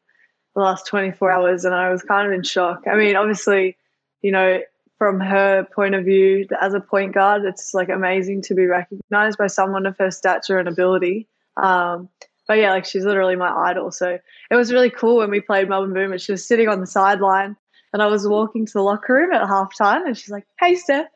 the 0.55 0.61
last 0.61 0.87
24 0.87 1.31
hours 1.31 1.65
and 1.65 1.75
i 1.75 1.89
was 1.89 2.01
kind 2.03 2.27
of 2.27 2.33
in 2.33 2.43
shock. 2.43 2.83
I 2.89 2.95
mean 2.95 3.17
obviously 3.17 3.75
you 4.21 4.31
know 4.31 4.61
from 4.97 5.19
her 5.19 5.65
point 5.65 5.95
of 5.95 6.05
view 6.05 6.47
as 6.61 6.73
a 6.73 6.79
point 6.79 7.13
guard 7.13 7.43
it's 7.43 7.73
like 7.73 7.89
amazing 7.89 8.43
to 8.43 8.53
be 8.53 8.65
recognized 8.65 9.37
by 9.37 9.47
someone 9.47 9.85
of 9.85 9.97
her 9.97 10.11
stature 10.11 10.57
and 10.57 10.69
ability. 10.69 11.27
Um, 11.57 12.07
but 12.47 12.57
yeah, 12.57 12.71
like 12.71 12.85
she's 12.85 13.05
literally 13.05 13.35
my 13.35 13.49
idol. 13.49 13.91
So 13.91 14.19
it 14.51 14.55
was 14.55 14.71
really 14.71 14.89
cool 14.89 15.17
when 15.17 15.29
we 15.29 15.41
played 15.41 15.69
Melbourne 15.69 15.93
Boom 15.93 16.11
and 16.11 16.21
she 16.21 16.31
was 16.31 16.45
sitting 16.47 16.67
on 16.67 16.79
the 16.79 16.87
sideline 16.87 17.55
and 17.93 18.01
I 18.01 18.07
was 18.07 18.27
walking 18.27 18.65
to 18.65 18.73
the 18.73 18.81
locker 18.81 19.13
room 19.13 19.33
at 19.33 19.47
halftime 19.47 20.05
and 20.05 20.17
she's 20.17 20.31
like, 20.31 20.45
Hey 20.59 20.75
Steph. 20.75 21.07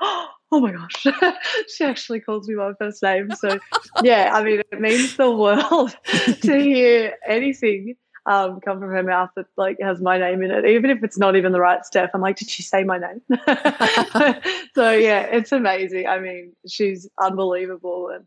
oh 0.00 0.28
my 0.52 0.72
gosh. 0.72 1.06
she 1.76 1.84
actually 1.84 2.20
calls 2.20 2.48
me 2.48 2.54
my 2.54 2.72
first 2.78 3.02
name. 3.02 3.30
So 3.32 3.58
yeah, 4.02 4.30
I 4.32 4.42
mean 4.42 4.60
it 4.60 4.80
means 4.80 5.16
the 5.16 5.30
world 5.30 5.96
to 6.42 6.60
hear 6.60 7.14
anything 7.26 7.96
um, 8.26 8.60
come 8.60 8.78
from 8.78 8.90
her 8.90 9.02
mouth 9.02 9.30
that 9.36 9.46
like 9.56 9.78
has 9.80 10.00
my 10.00 10.18
name 10.18 10.42
in 10.42 10.50
it, 10.50 10.66
even 10.66 10.90
if 10.90 11.02
it's 11.02 11.18
not 11.18 11.36
even 11.36 11.52
the 11.52 11.60
right 11.60 11.84
Steph. 11.84 12.10
I'm 12.14 12.20
like, 12.20 12.36
did 12.36 12.50
she 12.50 12.62
say 12.62 12.84
my 12.84 12.98
name? 12.98 13.22
so 14.74 14.92
yeah, 14.92 15.22
it's 15.22 15.52
amazing. 15.52 16.06
I 16.06 16.18
mean, 16.18 16.52
she's 16.68 17.08
unbelievable 17.20 18.08
and 18.14 18.26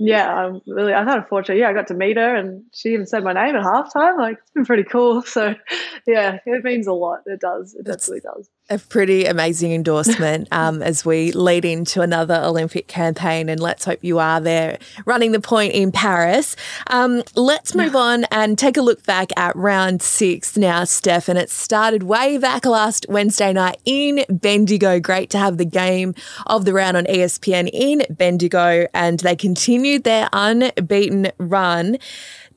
yeah, 0.00 0.32
I'm 0.32 0.60
really, 0.66 0.94
I 0.94 1.04
thought 1.04 1.28
fortunate. 1.28 1.58
Yeah, 1.58 1.68
I 1.68 1.72
got 1.72 1.86
to 1.88 1.94
meet 1.94 2.16
her 2.16 2.34
and 2.34 2.64
she 2.72 2.90
even 2.90 3.06
said 3.06 3.22
my 3.22 3.32
name 3.32 3.54
at 3.54 3.62
halftime. 3.62 4.18
Like, 4.18 4.38
it's 4.40 4.50
been 4.52 4.64
pretty 4.64 4.84
cool. 4.84 5.22
So, 5.26 5.54
yeah, 6.06 6.38
it 6.46 6.64
means 6.64 6.86
a 6.86 6.92
lot. 6.92 7.20
It 7.26 7.40
does. 7.40 7.74
It 7.74 7.84
definitely 7.86 8.20
does 8.20 8.48
a 8.70 8.78
pretty 8.78 9.24
amazing 9.24 9.72
endorsement 9.72 10.48
um, 10.52 10.80
as 10.82 11.04
we 11.04 11.32
lead 11.32 11.64
into 11.64 12.00
another 12.00 12.40
Olympic 12.42 12.86
campaign. 12.86 13.48
And 13.48 13.60
let's 13.60 13.84
hope 13.84 13.98
you 14.02 14.18
are 14.18 14.40
there 14.40 14.78
running 15.04 15.32
the 15.32 15.40
point 15.40 15.74
in 15.74 15.92
Paris. 15.92 16.56
Um, 16.86 17.22
let's 17.34 17.74
move 17.74 17.96
on 17.96 18.24
and 18.30 18.56
take 18.56 18.76
a 18.76 18.82
look 18.82 19.04
back 19.04 19.30
at 19.36 19.54
round 19.56 20.00
six 20.00 20.56
now, 20.56 20.84
Steph. 20.84 21.28
And 21.28 21.38
it 21.38 21.50
started 21.50 22.04
way 22.04 22.38
back 22.38 22.64
last 22.64 23.04
Wednesday 23.08 23.52
night 23.52 23.80
in 23.84 24.24
Bendigo. 24.30 25.00
Great 25.00 25.30
to 25.30 25.38
have 25.38 25.58
the 25.58 25.64
game 25.64 26.14
of 26.46 26.64
the 26.64 26.72
round 26.72 26.96
on 26.96 27.04
ESPN 27.06 27.68
in 27.72 28.06
Bendigo. 28.08 28.86
And 28.94 29.18
they 29.20 29.34
continued 29.34 30.04
their 30.04 30.28
unbeaten 30.32 31.32
run 31.38 31.98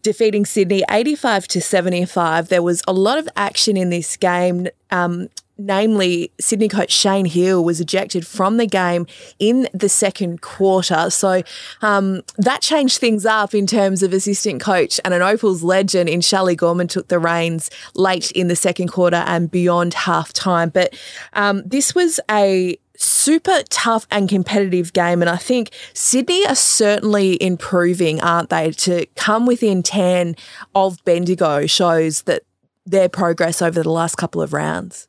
defeating 0.04 0.46
Sydney 0.46 0.84
85 0.92 1.48
to 1.48 1.62
75. 1.62 2.50
There 2.50 2.62
was 2.62 2.84
a 2.88 2.94
lot 2.94 3.18
of 3.18 3.28
action 3.36 3.78
in 3.78 3.90
this 3.90 4.18
game. 4.18 4.68
Um, 4.92 5.30
namely 5.58 6.32
Sydney 6.40 6.68
coach 6.68 6.92
Shane 6.92 7.26
Heal 7.26 7.64
was 7.64 7.80
ejected 7.80 8.26
from 8.26 8.58
the 8.58 8.66
game 8.66 9.06
in 9.40 9.68
the 9.74 9.90
second 9.90 10.42
quarter. 10.42 11.10
So 11.10 11.44
um, 11.82 12.22
that 12.38 12.62
changed 12.62 13.00
things 13.00 13.26
up 13.26 13.54
in 13.54 13.68
terms 13.68 14.04
of 14.04 14.14
assistant 14.14 14.62
coach 14.62 15.00
and 15.06 15.14
an 15.14 15.22
Opals 15.22 15.64
legend 15.64 16.10
in 16.10 16.22
Shelley 16.22 16.56
Gorman 16.56 16.88
took 16.88 17.08
the 17.08 17.20
reins 17.20 17.70
late 17.96 18.32
in 18.32 18.48
the 18.48 18.56
second 18.56 18.88
quarter 18.90 19.24
and 19.28 19.50
beyond 19.50 19.94
half 19.94 20.34
time. 20.34 20.70
But 20.70 20.98
um, 21.34 21.64
this 21.66 21.94
was 21.94 22.20
a 22.30 22.78
super 22.96 23.62
tough 23.70 24.08
and 24.12 24.30
competitive 24.30 24.94
game. 24.94 25.22
And 25.22 25.30
I 25.30 25.38
think 25.38 25.72
Sydney 25.94 26.46
are 26.48 26.56
certainly 26.56 27.42
improving, 27.42 28.22
aren't 28.22 28.50
they? 28.50 28.72
To 28.72 29.06
come 29.16 29.46
within 29.46 29.84
10 29.84 30.36
of 30.76 31.04
Bendigo 31.04 31.66
shows 31.66 32.24
that 32.24 32.44
their 32.86 33.10
progress 33.10 33.62
over 33.62 33.82
the 33.82 33.90
last 33.90 34.16
couple 34.16 34.42
of 34.42 34.54
rounds. 34.54 35.08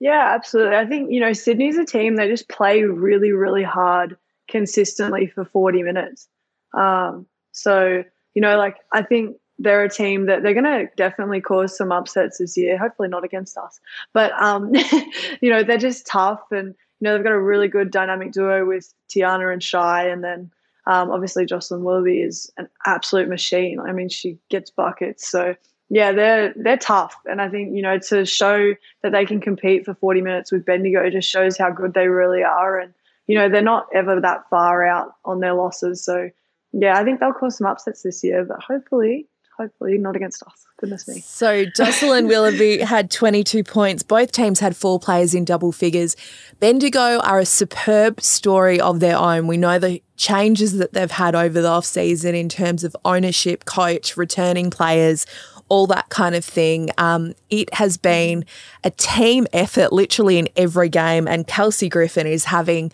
Yeah, 0.00 0.32
absolutely. 0.34 0.76
I 0.76 0.86
think, 0.86 1.10
you 1.12 1.20
know, 1.20 1.32
Sydney's 1.34 1.76
a 1.76 1.84
team, 1.84 2.16
they 2.16 2.26
just 2.28 2.48
play 2.48 2.82
really, 2.82 3.32
really 3.32 3.62
hard 3.62 4.16
consistently 4.48 5.26
for 5.26 5.44
40 5.44 5.82
minutes. 5.82 6.26
Um, 6.72 7.26
so, 7.52 8.02
you 8.34 8.42
know, 8.42 8.56
like 8.56 8.76
I 8.92 9.02
think 9.02 9.36
they're 9.58 9.84
a 9.84 9.90
team 9.90 10.26
that 10.26 10.42
they're 10.42 10.54
going 10.54 10.64
to 10.64 10.88
definitely 10.96 11.42
cause 11.42 11.76
some 11.76 11.92
upsets 11.92 12.38
this 12.38 12.56
year. 12.56 12.78
Hopefully 12.78 13.08
not 13.08 13.24
against 13.24 13.58
us, 13.58 13.78
but 14.14 14.32
um, 14.40 14.72
you 15.42 15.50
know 15.50 15.62
they're 15.62 15.76
just 15.76 16.06
tough, 16.06 16.40
and 16.50 16.68
you 16.68 16.74
know 17.02 17.14
they've 17.14 17.24
got 17.24 17.32
a 17.32 17.40
really 17.40 17.68
good 17.68 17.90
dynamic 17.90 18.32
duo 18.32 18.64
with 18.64 18.90
Tiana 19.10 19.52
and 19.52 19.62
Shy, 19.62 20.08
and 20.08 20.24
then 20.24 20.50
um, 20.86 21.10
obviously 21.10 21.44
Jocelyn 21.44 21.84
Willoughby 21.84 22.22
is 22.22 22.50
an 22.56 22.68
absolute 22.86 23.28
machine. 23.28 23.80
I 23.80 23.92
mean, 23.92 24.08
she 24.08 24.38
gets 24.48 24.70
buckets, 24.70 25.28
so 25.28 25.54
yeah, 25.90 26.12
they're 26.12 26.54
they're 26.56 26.76
tough, 26.76 27.16
and 27.26 27.42
I 27.42 27.48
think 27.48 27.74
you 27.74 27.82
know 27.82 27.98
to 27.98 28.24
show 28.24 28.74
that 29.02 29.10
they 29.10 29.26
can 29.26 29.40
compete 29.40 29.84
for 29.84 29.94
40 29.94 30.22
minutes 30.22 30.52
with 30.52 30.64
Bendigo 30.64 31.10
just 31.10 31.28
shows 31.28 31.58
how 31.58 31.70
good 31.70 31.94
they 31.94 32.06
really 32.06 32.44
are, 32.44 32.78
and 32.78 32.94
you 33.26 33.34
know 33.34 33.48
they're 33.48 33.60
not 33.60 33.88
ever 33.92 34.20
that 34.20 34.48
far 34.48 34.86
out 34.86 35.14
on 35.24 35.40
their 35.40 35.54
losses. 35.54 36.04
So 36.04 36.30
yeah, 36.72 36.96
I 36.96 37.02
think 37.02 37.18
they'll 37.18 37.32
cause 37.32 37.58
some 37.58 37.66
upsets 37.66 38.02
this 38.02 38.22
year, 38.22 38.44
but 38.44 38.62
hopefully 38.62 39.26
hopefully 39.60 39.98
not 39.98 40.16
against 40.16 40.42
us. 40.42 40.66
Goodness 40.78 41.06
me. 41.06 41.20
So 41.20 41.66
Jocelyn 41.76 42.28
Willoughby 42.28 42.78
had 42.80 43.10
22 43.10 43.62
points. 43.62 44.02
Both 44.02 44.32
teams 44.32 44.60
had 44.60 44.74
four 44.74 44.98
players 44.98 45.34
in 45.34 45.44
double 45.44 45.70
figures. 45.70 46.16
Bendigo 46.60 47.18
are 47.18 47.38
a 47.38 47.44
superb 47.44 48.22
story 48.22 48.80
of 48.80 49.00
their 49.00 49.18
own. 49.18 49.46
We 49.46 49.58
know 49.58 49.78
the 49.78 50.02
changes 50.16 50.78
that 50.78 50.94
they've 50.94 51.10
had 51.10 51.34
over 51.34 51.60
the 51.60 51.68
off 51.68 51.84
season 51.84 52.34
in 52.34 52.48
terms 52.48 52.84
of 52.84 52.96
ownership, 53.04 53.66
coach, 53.66 54.16
returning 54.16 54.70
players, 54.70 55.26
all 55.70 55.86
that 55.86 56.10
kind 56.10 56.34
of 56.34 56.44
thing. 56.44 56.90
Um, 56.98 57.32
it 57.48 57.72
has 57.74 57.96
been 57.96 58.44
a 58.84 58.90
team 58.90 59.46
effort 59.52 59.92
literally 59.92 60.38
in 60.38 60.48
every 60.56 60.90
game, 60.90 61.26
and 61.26 61.46
Kelsey 61.46 61.88
Griffin 61.88 62.26
is 62.26 62.44
having 62.44 62.92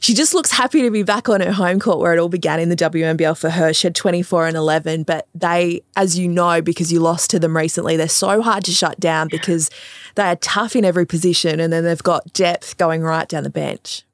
she 0.00 0.14
just 0.14 0.32
looks 0.32 0.50
happy 0.50 0.80
to 0.80 0.90
be 0.90 1.02
back 1.02 1.28
on 1.28 1.42
her 1.42 1.52
home 1.52 1.78
court 1.78 1.98
where 1.98 2.14
it 2.14 2.18
all 2.18 2.30
began 2.30 2.58
in 2.58 2.70
the 2.70 2.76
WNBL 2.76 3.36
for 3.36 3.50
her. 3.50 3.74
She 3.74 3.86
had 3.86 3.94
24 3.94 4.46
and 4.46 4.56
11, 4.56 5.02
but 5.02 5.28
they, 5.34 5.82
as 5.94 6.18
you 6.18 6.26
know, 6.26 6.62
because 6.62 6.90
you 6.90 7.00
lost 7.00 7.28
to 7.30 7.38
them 7.38 7.54
recently, 7.54 7.98
they're 7.98 8.08
so 8.08 8.40
hard 8.40 8.64
to 8.64 8.72
shut 8.72 8.98
down 8.98 9.28
because 9.30 9.68
they 10.14 10.22
are 10.22 10.36
tough 10.36 10.74
in 10.74 10.86
every 10.86 11.06
position 11.06 11.60
and 11.60 11.70
then 11.70 11.84
they've 11.84 12.02
got 12.02 12.32
depth 12.32 12.78
going 12.78 13.02
right 13.02 13.28
down 13.28 13.44
the 13.44 13.50
bench. 13.50 14.04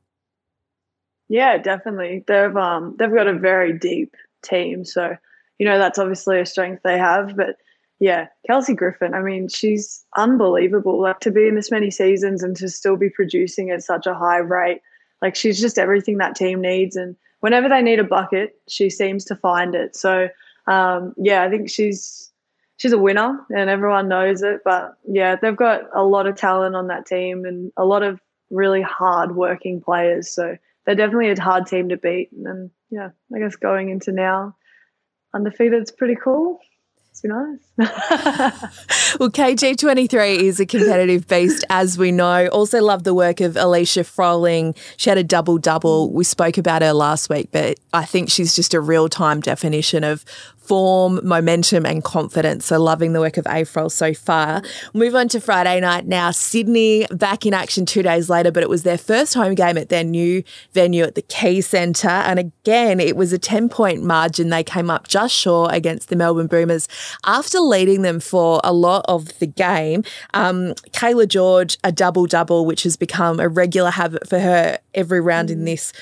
Yeah, 1.28 1.58
definitely. 1.58 2.24
They've 2.26 2.56
um 2.56 2.96
they've 2.98 3.12
got 3.12 3.26
a 3.26 3.34
very 3.34 3.76
deep 3.76 4.14
team, 4.42 4.84
so 4.84 5.16
you 5.58 5.66
know 5.66 5.78
that's 5.78 5.98
obviously 5.98 6.40
a 6.40 6.46
strength 6.46 6.82
they 6.84 6.98
have. 6.98 7.36
But 7.36 7.56
yeah, 7.98 8.26
Kelsey 8.46 8.74
Griffin. 8.74 9.14
I 9.14 9.22
mean, 9.22 9.48
she's 9.48 10.04
unbelievable. 10.16 11.00
Like 11.00 11.20
to 11.20 11.30
be 11.30 11.48
in 11.48 11.54
this 11.54 11.70
many 11.70 11.90
seasons 11.90 12.42
and 12.42 12.54
to 12.56 12.68
still 12.68 12.96
be 12.96 13.08
producing 13.08 13.70
at 13.70 13.82
such 13.82 14.06
a 14.06 14.14
high 14.14 14.38
rate. 14.38 14.80
Like 15.22 15.34
she's 15.34 15.60
just 15.60 15.78
everything 15.78 16.18
that 16.18 16.36
team 16.36 16.60
needs, 16.60 16.96
and 16.96 17.16
whenever 17.40 17.68
they 17.68 17.80
need 17.80 17.98
a 17.98 18.04
bucket, 18.04 18.60
she 18.68 18.90
seems 18.90 19.24
to 19.26 19.36
find 19.36 19.74
it. 19.74 19.96
So 19.96 20.28
um, 20.66 21.14
yeah, 21.16 21.42
I 21.42 21.48
think 21.48 21.70
she's 21.70 22.30
she's 22.76 22.92
a 22.92 22.98
winner, 22.98 23.40
and 23.48 23.70
everyone 23.70 24.08
knows 24.08 24.42
it. 24.42 24.60
But 24.62 24.94
yeah, 25.08 25.36
they've 25.36 25.56
got 25.56 25.84
a 25.94 26.04
lot 26.04 26.26
of 26.26 26.36
talent 26.36 26.76
on 26.76 26.88
that 26.88 27.06
team 27.06 27.46
and 27.46 27.72
a 27.78 27.86
lot 27.86 28.02
of 28.02 28.20
really 28.50 28.82
hard 28.82 29.34
working 29.34 29.80
players. 29.80 30.30
So 30.30 30.56
they're 30.84 30.94
definitely 30.94 31.30
a 31.30 31.40
hard 31.40 31.66
team 31.66 31.88
to 31.88 31.96
beat. 31.96 32.28
And 32.44 32.70
yeah, 32.90 33.08
I 33.34 33.38
guess 33.38 33.56
going 33.56 33.88
into 33.88 34.12
now 34.12 34.54
undefeated 35.34 35.82
is 35.82 35.90
pretty 35.90 36.16
cool 36.22 36.60
be 37.20 37.28
nice. 37.28 37.58
well, 39.18 39.30
KG23 39.30 40.38
is 40.38 40.60
a 40.60 40.66
competitive 40.66 41.26
beast, 41.26 41.64
as 41.70 41.98
we 41.98 42.12
know. 42.12 42.46
Also, 42.48 42.82
love 42.82 43.04
the 43.04 43.14
work 43.14 43.40
of 43.40 43.56
Alicia 43.56 44.04
Froling. 44.04 44.74
She 44.96 45.10
had 45.10 45.18
a 45.18 45.24
double 45.24 45.58
double. 45.58 46.12
We 46.12 46.24
spoke 46.24 46.58
about 46.58 46.82
her 46.82 46.92
last 46.92 47.28
week, 47.28 47.48
but 47.52 47.78
I 47.92 48.04
think 48.04 48.30
she's 48.30 48.54
just 48.54 48.74
a 48.74 48.80
real 48.80 49.08
time 49.08 49.40
definition 49.40 50.04
of 50.04 50.24
form, 50.66 51.20
momentum, 51.22 51.86
and 51.86 52.02
confidence. 52.02 52.66
So, 52.66 52.80
loving 52.80 53.12
the 53.12 53.20
work 53.20 53.36
of 53.36 53.44
Afrol 53.44 53.90
so 53.90 54.14
far. 54.14 54.62
Move 54.94 55.14
on 55.14 55.28
to 55.28 55.40
Friday 55.40 55.80
night 55.80 56.06
now. 56.06 56.30
Sydney 56.30 57.06
back 57.10 57.46
in 57.46 57.54
action 57.54 57.86
two 57.86 58.02
days 58.02 58.28
later, 58.28 58.50
but 58.50 58.62
it 58.62 58.68
was 58.68 58.82
their 58.82 58.98
first 58.98 59.34
home 59.34 59.54
game 59.54 59.78
at 59.78 59.88
their 59.88 60.04
new 60.04 60.42
venue 60.72 61.04
at 61.04 61.14
the 61.14 61.22
Quaycentre. 61.22 62.08
And 62.08 62.38
again, 62.38 63.00
it 63.00 63.16
was 63.16 63.32
a 63.32 63.38
10 63.38 63.68
point 63.68 64.02
margin. 64.02 64.50
They 64.50 64.64
came 64.64 64.90
up 64.90 65.08
just 65.08 65.34
short 65.34 65.74
against 65.74 66.08
the 66.08 66.16
Melbourne 66.16 66.46
Boomers 66.46 66.88
after 67.24 67.60
leading 67.60 68.02
them 68.02 68.20
for 68.20 68.60
a 68.64 68.72
lot 68.72 69.04
of 69.08 69.38
the 69.38 69.46
game. 69.46 70.04
Um, 70.34 70.74
Kayla 70.90 71.28
George, 71.28 71.78
a 71.84 71.92
double 71.92 72.26
double, 72.26 72.66
which 72.66 72.82
has 72.82 72.96
become 72.96 73.40
a 73.40 73.48
regular 73.48 73.90
habit 73.90 74.28
for 74.28 74.38
her 74.38 74.78
every 74.94 75.20
round 75.20 75.50
in 75.50 75.64
this 75.64 75.92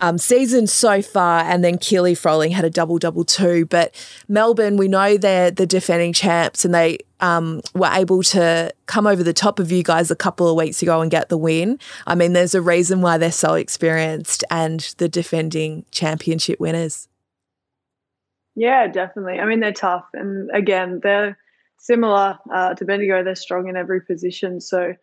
um, 0.00 0.18
season 0.18 0.66
so 0.66 1.02
far. 1.02 1.44
And 1.44 1.64
then 1.64 1.78
Keely 1.78 2.14
Froling 2.14 2.50
had 2.50 2.64
a 2.64 2.70
double 2.70 2.98
double 2.98 3.24
too. 3.24 3.66
But 3.66 3.94
Melbourne, 4.28 4.76
we 4.76 4.88
know 4.88 5.16
they're 5.16 5.50
the 5.50 5.66
defending 5.66 6.12
champs 6.12 6.64
and 6.64 6.74
they 6.74 6.98
um, 7.20 7.60
were 7.74 7.90
able 7.92 8.22
to 8.24 8.72
come 8.86 9.06
over 9.06 9.22
the 9.22 9.32
top 9.32 9.58
of 9.58 9.70
you 9.70 9.82
guys 9.82 10.10
a 10.10 10.16
couple 10.16 10.48
of 10.48 10.56
weeks 10.56 10.82
ago 10.82 11.00
and 11.00 11.10
get 11.10 11.28
the 11.28 11.36
win. 11.36 11.78
I 12.06 12.14
mean, 12.14 12.32
there's 12.32 12.54
a 12.54 12.62
reason 12.62 13.00
why 13.00 13.18
they're 13.18 13.32
so 13.32 13.54
experienced 13.54 14.44
and 14.50 14.80
the 14.98 15.08
defending 15.08 15.84
championship 15.90 16.60
winners. 16.60 17.08
Yeah, 18.54 18.86
definitely. 18.88 19.38
I 19.38 19.46
mean, 19.46 19.60
they're 19.60 19.72
tough. 19.72 20.06
And 20.14 20.50
again, 20.52 21.00
they're 21.02 21.38
similar 21.78 22.38
uh, 22.52 22.74
to 22.74 22.84
Bendigo. 22.84 23.22
They're 23.22 23.34
strong 23.34 23.68
in 23.68 23.76
every 23.76 24.00
position. 24.00 24.60
So, 24.60 24.94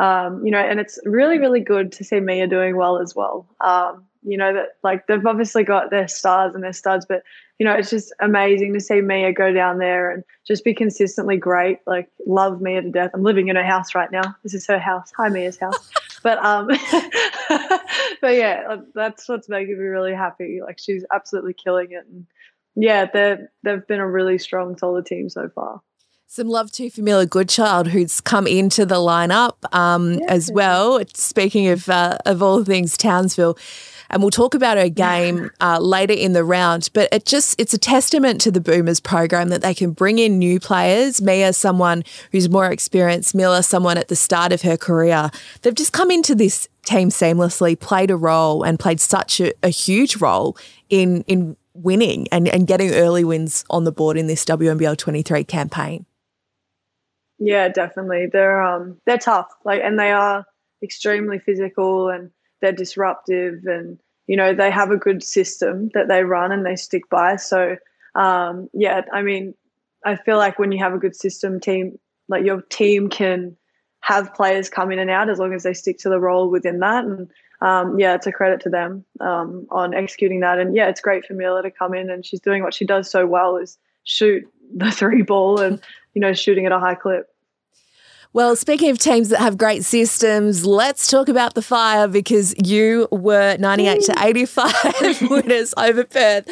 um, 0.00 0.44
you 0.44 0.50
know, 0.50 0.58
and 0.58 0.80
it's 0.80 0.98
really, 1.04 1.38
really 1.38 1.60
good 1.60 1.92
to 1.92 2.04
see 2.04 2.20
Mia 2.20 2.46
doing 2.46 2.76
well 2.76 2.98
as 2.98 3.14
well. 3.14 3.48
Um, 3.60 4.06
you 4.22 4.36
know 4.36 4.54
that 4.54 4.76
like 4.82 5.06
they've 5.06 5.24
obviously 5.24 5.64
got 5.64 5.90
their 5.90 6.08
stars 6.08 6.54
and 6.54 6.62
their 6.62 6.72
studs, 6.72 7.06
but 7.06 7.22
you 7.62 7.68
know 7.68 7.74
it's 7.74 7.90
just 7.90 8.12
amazing 8.18 8.74
to 8.74 8.80
see 8.80 9.00
Mia 9.00 9.32
go 9.32 9.52
down 9.52 9.78
there 9.78 10.10
and 10.10 10.24
just 10.44 10.64
be 10.64 10.74
consistently 10.74 11.36
great. 11.36 11.78
Like 11.86 12.08
love 12.26 12.60
Mia 12.60 12.82
to 12.82 12.90
death. 12.90 13.12
I'm 13.14 13.22
living 13.22 13.46
in 13.46 13.54
her 13.54 13.62
house 13.62 13.94
right 13.94 14.10
now. 14.10 14.34
This 14.42 14.52
is 14.52 14.66
her 14.66 14.80
house. 14.80 15.12
Hi 15.16 15.28
Mia's 15.28 15.60
house. 15.60 15.92
but 16.24 16.44
um, 16.44 16.66
but 18.20 18.34
yeah, 18.34 18.78
that's 18.96 19.28
what's 19.28 19.48
making 19.48 19.78
me 19.78 19.84
really 19.84 20.12
happy. 20.12 20.58
Like 20.60 20.80
she's 20.80 21.04
absolutely 21.14 21.54
killing 21.54 21.92
it, 21.92 22.04
and 22.10 22.26
yeah, 22.74 23.06
they 23.06 23.36
they've 23.62 23.86
been 23.86 24.00
a 24.00 24.10
really 24.10 24.38
strong, 24.38 24.76
solid 24.76 25.06
team 25.06 25.28
so 25.28 25.48
far. 25.48 25.82
Some 26.26 26.48
love 26.48 26.72
to 26.72 26.90
Famila 26.90 27.30
Goodchild, 27.30 27.88
who's 27.88 28.20
come 28.20 28.48
into 28.48 28.84
the 28.84 28.96
lineup 28.96 29.72
um, 29.72 30.14
yeah. 30.14 30.26
as 30.30 30.50
well. 30.52 31.00
Speaking 31.14 31.68
of 31.68 31.88
uh, 31.88 32.18
of 32.26 32.42
all 32.42 32.64
things 32.64 32.96
Townsville, 32.96 33.56
and 34.12 34.22
we'll 34.22 34.30
talk 34.30 34.54
about 34.54 34.76
her 34.76 34.88
game 34.88 35.50
uh, 35.60 35.78
later 35.80 36.12
in 36.12 36.34
the 36.34 36.44
round. 36.44 36.90
But 36.92 37.08
it 37.10 37.24
just 37.24 37.58
it's 37.60 37.74
a 37.74 37.78
testament 37.78 38.40
to 38.42 38.50
the 38.50 38.60
Boomers 38.60 39.00
program 39.00 39.48
that 39.48 39.62
they 39.62 39.74
can 39.74 39.92
bring 39.92 40.18
in 40.18 40.38
new 40.38 40.60
players. 40.60 41.20
Mia, 41.22 41.52
someone 41.52 42.04
who's 42.30 42.48
more 42.48 42.70
experienced, 42.70 43.34
Miller, 43.34 43.62
someone 43.62 43.98
at 43.98 44.08
the 44.08 44.16
start 44.16 44.52
of 44.52 44.62
her 44.62 44.76
career. 44.76 45.30
They've 45.62 45.74
just 45.74 45.92
come 45.92 46.10
into 46.10 46.34
this 46.34 46.68
team 46.84 47.08
seamlessly, 47.08 47.78
played 47.78 48.10
a 48.10 48.16
role, 48.16 48.62
and 48.62 48.78
played 48.78 49.00
such 49.00 49.40
a, 49.40 49.52
a 49.62 49.68
huge 49.68 50.16
role 50.16 50.56
in 50.90 51.22
in 51.26 51.56
winning 51.74 52.28
and, 52.30 52.48
and 52.48 52.66
getting 52.66 52.92
early 52.92 53.24
wins 53.24 53.64
on 53.70 53.84
the 53.84 53.92
board 53.92 54.18
in 54.18 54.26
this 54.26 54.44
WNBL 54.44 54.96
23 54.96 55.44
campaign. 55.44 56.04
Yeah, 57.38 57.68
definitely. 57.68 58.28
They're 58.30 58.62
um 58.62 58.98
they're 59.06 59.18
tough. 59.18 59.48
Like 59.64 59.80
and 59.82 59.98
they 59.98 60.12
are 60.12 60.44
extremely 60.82 61.38
physical 61.38 62.08
and 62.08 62.30
they're 62.62 62.72
disruptive 62.72 63.66
and 63.66 63.98
you 64.26 64.36
know 64.36 64.54
they 64.54 64.70
have 64.70 64.90
a 64.90 64.96
good 64.96 65.22
system 65.22 65.90
that 65.92 66.08
they 66.08 66.24
run 66.24 66.52
and 66.52 66.64
they 66.64 66.76
stick 66.76 67.10
by. 67.10 67.36
So 67.36 67.76
um, 68.14 68.68
yeah 68.72 69.02
i 69.12 69.22
mean 69.22 69.54
i 70.04 70.16
feel 70.16 70.36
like 70.36 70.58
when 70.58 70.72
you 70.72 70.78
have 70.78 70.94
a 70.94 70.98
good 70.98 71.16
system 71.16 71.60
team 71.60 71.98
like 72.28 72.44
your 72.44 72.62
team 72.62 73.08
can 73.08 73.56
have 74.00 74.34
players 74.34 74.68
come 74.68 74.90
in 74.90 74.98
and 74.98 75.10
out 75.10 75.30
as 75.30 75.38
long 75.38 75.54
as 75.54 75.62
they 75.62 75.72
stick 75.72 75.96
to 75.98 76.08
the 76.08 76.18
role 76.18 76.50
within 76.50 76.80
that. 76.80 77.04
And 77.04 77.30
um, 77.60 77.98
yeah 77.98 78.14
it's 78.14 78.26
a 78.26 78.32
credit 78.32 78.60
to 78.62 78.68
them 78.68 79.04
um, 79.20 79.66
on 79.70 79.94
executing 79.94 80.40
that. 80.40 80.58
And 80.58 80.74
yeah 80.74 80.88
it's 80.88 81.00
great 81.00 81.24
for 81.24 81.34
Mila 81.34 81.62
to 81.62 81.70
come 81.70 81.94
in 81.94 82.10
and 82.10 82.24
she's 82.24 82.40
doing 82.40 82.62
what 82.62 82.74
she 82.74 82.84
does 82.84 83.10
so 83.10 83.26
well 83.26 83.56
is 83.56 83.78
shoot 84.04 84.44
the 84.74 84.90
three 84.90 85.22
ball 85.22 85.60
and 85.60 85.80
you 86.14 86.20
know 86.20 86.32
shooting 86.32 86.66
at 86.66 86.72
a 86.72 86.80
high 86.80 86.94
clip 86.94 87.28
well, 88.34 88.56
speaking 88.56 88.90
of 88.90 88.98
teams 88.98 89.28
that 89.28 89.40
have 89.40 89.58
great 89.58 89.84
systems, 89.84 90.64
let's 90.64 91.06
talk 91.08 91.28
about 91.28 91.54
the 91.54 91.60
Fire 91.60 92.08
because 92.08 92.54
you 92.64 93.06
were 93.10 93.58
98 93.58 94.00
to 94.04 94.14
85 94.18 95.22
winners 95.30 95.74
over 95.76 96.04
Perth 96.04 96.48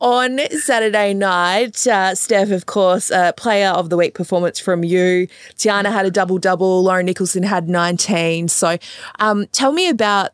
on 0.00 0.38
Saturday 0.50 1.12
night. 1.12 1.86
Uh, 1.86 2.14
Steph, 2.14 2.50
of 2.50 2.64
course, 2.64 3.10
a 3.10 3.34
player 3.36 3.68
of 3.68 3.90
the 3.90 3.96
week 3.98 4.14
performance 4.14 4.58
from 4.58 4.84
you. 4.84 5.26
Tiana 5.56 5.92
had 5.92 6.06
a 6.06 6.10
double 6.10 6.38
double. 6.38 6.82
Lauren 6.82 7.04
Nicholson 7.04 7.42
had 7.42 7.68
19. 7.68 8.48
So 8.48 8.78
um, 9.18 9.46
tell 9.48 9.72
me 9.72 9.90
about 9.90 10.30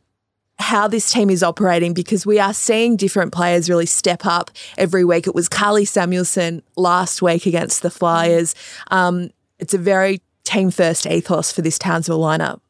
how 0.60 0.86
this 0.86 1.10
team 1.12 1.28
is 1.28 1.42
operating 1.42 1.92
because 1.92 2.24
we 2.24 2.38
are 2.38 2.54
seeing 2.54 2.96
different 2.96 3.32
players 3.32 3.68
really 3.68 3.86
step 3.86 4.24
up 4.24 4.52
every 4.78 5.04
week. 5.04 5.26
It 5.26 5.34
was 5.34 5.48
Karlie 5.48 5.88
Samuelson 5.88 6.62
last 6.76 7.20
week 7.20 7.46
against 7.46 7.82
the 7.82 7.90
Flyers. 7.90 8.54
Um, 8.92 9.30
it's 9.58 9.74
a 9.74 9.78
very 9.78 10.20
team 10.44 10.70
first 10.70 11.06
ethos 11.06 11.50
for 11.50 11.62
this 11.62 11.78
Townsville 11.78 12.20
lineup? 12.20 12.60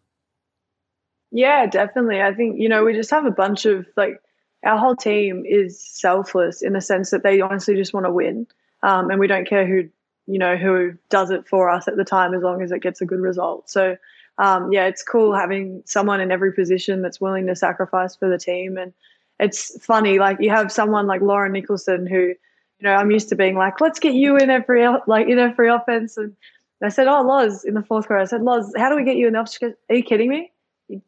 Yeah, 1.30 1.66
definitely. 1.66 2.22
I 2.22 2.32
think, 2.32 2.60
you 2.60 2.68
know, 2.68 2.84
we 2.84 2.92
just 2.92 3.10
have 3.10 3.26
a 3.26 3.30
bunch 3.30 3.66
of 3.66 3.86
like 3.96 4.20
our 4.64 4.78
whole 4.78 4.96
team 4.96 5.44
is 5.44 5.80
selfless 5.80 6.62
in 6.62 6.72
the 6.72 6.80
sense 6.80 7.10
that 7.10 7.22
they 7.22 7.40
honestly 7.40 7.74
just 7.74 7.92
want 7.92 8.06
to 8.06 8.12
win. 8.12 8.46
Um, 8.82 9.10
and 9.10 9.18
we 9.18 9.26
don't 9.26 9.48
care 9.48 9.66
who, 9.66 9.88
you 10.26 10.38
know, 10.38 10.56
who 10.56 10.92
does 11.10 11.30
it 11.30 11.48
for 11.48 11.68
us 11.68 11.88
at 11.88 11.96
the 11.96 12.04
time 12.04 12.34
as 12.34 12.42
long 12.42 12.62
as 12.62 12.70
it 12.70 12.82
gets 12.82 13.00
a 13.00 13.06
good 13.06 13.20
result. 13.20 13.68
So, 13.68 13.96
um, 14.38 14.72
yeah, 14.72 14.86
it's 14.86 15.02
cool 15.02 15.34
having 15.34 15.82
someone 15.86 16.20
in 16.20 16.30
every 16.30 16.52
position 16.52 17.02
that's 17.02 17.20
willing 17.20 17.46
to 17.46 17.56
sacrifice 17.56 18.16
for 18.16 18.28
the 18.28 18.38
team. 18.38 18.76
And 18.78 18.92
it's 19.38 19.84
funny, 19.84 20.18
like 20.18 20.38
you 20.40 20.50
have 20.50 20.72
someone 20.72 21.06
like 21.06 21.20
Lauren 21.20 21.52
Nicholson 21.52 22.06
who, 22.06 22.18
you 22.18 22.36
know, 22.82 22.94
I'm 22.94 23.10
used 23.10 23.28
to 23.30 23.36
being 23.36 23.56
like, 23.56 23.80
let's 23.80 23.98
get 23.98 24.14
you 24.14 24.36
in 24.36 24.50
every 24.50 24.86
like 25.06 25.28
in 25.28 25.38
every 25.38 25.68
offense. 25.68 26.16
And 26.16 26.36
I 26.84 26.88
said, 26.88 27.06
oh, 27.06 27.22
Loz, 27.22 27.64
in 27.64 27.74
the 27.74 27.82
fourth 27.82 28.06
quarter, 28.06 28.22
I 28.22 28.26
said, 28.26 28.42
Loz, 28.42 28.72
how 28.76 28.88
do 28.88 28.96
we 28.96 29.04
get 29.04 29.16
you 29.16 29.28
enough? 29.28 29.52
She 29.52 29.60
goes, 29.60 29.74
Are 29.88 29.96
you 29.96 30.02
kidding 30.02 30.28
me? 30.28 30.52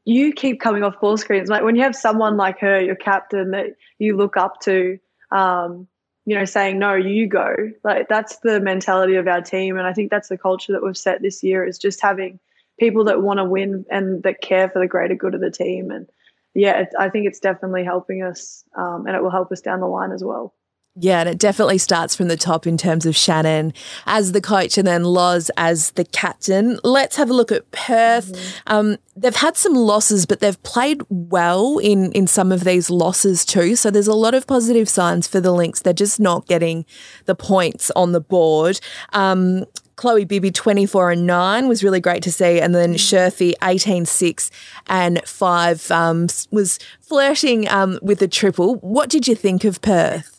You 0.04 0.32
keep 0.32 0.60
coming 0.60 0.82
off 0.82 1.00
ball 1.00 1.16
screens. 1.16 1.48
Like 1.48 1.62
when 1.62 1.76
you 1.76 1.82
have 1.82 1.94
someone 1.94 2.36
like 2.36 2.58
her, 2.60 2.80
your 2.80 2.94
captain 2.94 3.50
that 3.50 3.76
you 3.98 4.16
look 4.16 4.36
up 4.36 4.60
to, 4.62 4.98
um, 5.30 5.86
you 6.24 6.34
know, 6.36 6.44
saying 6.44 6.78
no, 6.78 6.94
you 6.94 7.26
go. 7.26 7.54
Like 7.84 8.08
that's 8.08 8.38
the 8.38 8.60
mentality 8.60 9.16
of 9.16 9.28
our 9.28 9.42
team, 9.42 9.76
and 9.76 9.86
I 9.86 9.92
think 9.92 10.10
that's 10.10 10.28
the 10.28 10.38
culture 10.38 10.72
that 10.72 10.82
we've 10.82 10.96
set 10.96 11.22
this 11.22 11.42
year 11.42 11.64
is 11.64 11.78
just 11.78 12.00
having 12.00 12.40
people 12.78 13.04
that 13.04 13.22
want 13.22 13.38
to 13.38 13.44
win 13.44 13.84
and 13.90 14.22
that 14.22 14.40
care 14.40 14.68
for 14.68 14.80
the 14.80 14.86
greater 14.86 15.14
good 15.14 15.34
of 15.34 15.40
the 15.40 15.50
team. 15.50 15.90
And 15.90 16.08
yeah, 16.54 16.80
it, 16.80 16.88
I 16.98 17.10
think 17.10 17.26
it's 17.26 17.38
definitely 17.38 17.84
helping 17.84 18.22
us, 18.22 18.64
um, 18.74 19.06
and 19.06 19.14
it 19.14 19.22
will 19.22 19.30
help 19.30 19.52
us 19.52 19.60
down 19.60 19.80
the 19.80 19.86
line 19.86 20.12
as 20.12 20.24
well. 20.24 20.54
Yeah, 20.98 21.20
and 21.20 21.28
it 21.28 21.38
definitely 21.38 21.76
starts 21.76 22.16
from 22.16 22.28
the 22.28 22.38
top 22.38 22.66
in 22.66 22.78
terms 22.78 23.04
of 23.04 23.14
Shannon 23.14 23.74
as 24.06 24.32
the 24.32 24.40
coach 24.40 24.78
and 24.78 24.86
then 24.86 25.04
Loz 25.04 25.50
as 25.58 25.90
the 25.90 26.06
captain. 26.06 26.78
Let's 26.84 27.16
have 27.16 27.28
a 27.28 27.34
look 27.34 27.52
at 27.52 27.70
Perth. 27.70 28.32
Mm-hmm. 28.32 28.72
Um, 28.72 28.96
they've 29.14 29.36
had 29.36 29.58
some 29.58 29.74
losses, 29.74 30.24
but 30.24 30.40
they've 30.40 30.60
played 30.62 31.02
well 31.10 31.76
in, 31.78 32.12
in 32.12 32.26
some 32.26 32.50
of 32.50 32.64
these 32.64 32.88
losses 32.88 33.44
too. 33.44 33.76
So 33.76 33.90
there's 33.90 34.08
a 34.08 34.14
lot 34.14 34.32
of 34.32 34.46
positive 34.46 34.88
signs 34.88 35.26
for 35.26 35.38
the 35.38 35.52
Lynx. 35.52 35.82
They're 35.82 35.92
just 35.92 36.18
not 36.18 36.46
getting 36.46 36.86
the 37.26 37.34
points 37.34 37.90
on 37.94 38.12
the 38.12 38.20
board. 38.20 38.80
Um, 39.12 39.66
Chloe 39.96 40.24
Bibby 40.24 40.50
24 40.50 41.10
and 41.10 41.26
9 41.26 41.68
was 41.68 41.84
really 41.84 42.00
great 42.00 42.22
to 42.22 42.32
see. 42.32 42.58
And 42.58 42.74
then 42.74 42.94
Sherfy 42.94 43.52
18 43.62 44.06
6 44.06 44.50
and 44.86 45.22
5 45.26 45.90
um, 45.90 46.28
was 46.50 46.78
flirting 47.02 47.68
um, 47.68 47.98
with 48.00 48.22
a 48.22 48.28
triple. 48.28 48.76
What 48.76 49.10
did 49.10 49.28
you 49.28 49.34
think 49.34 49.64
of 49.64 49.82
Perth? 49.82 50.35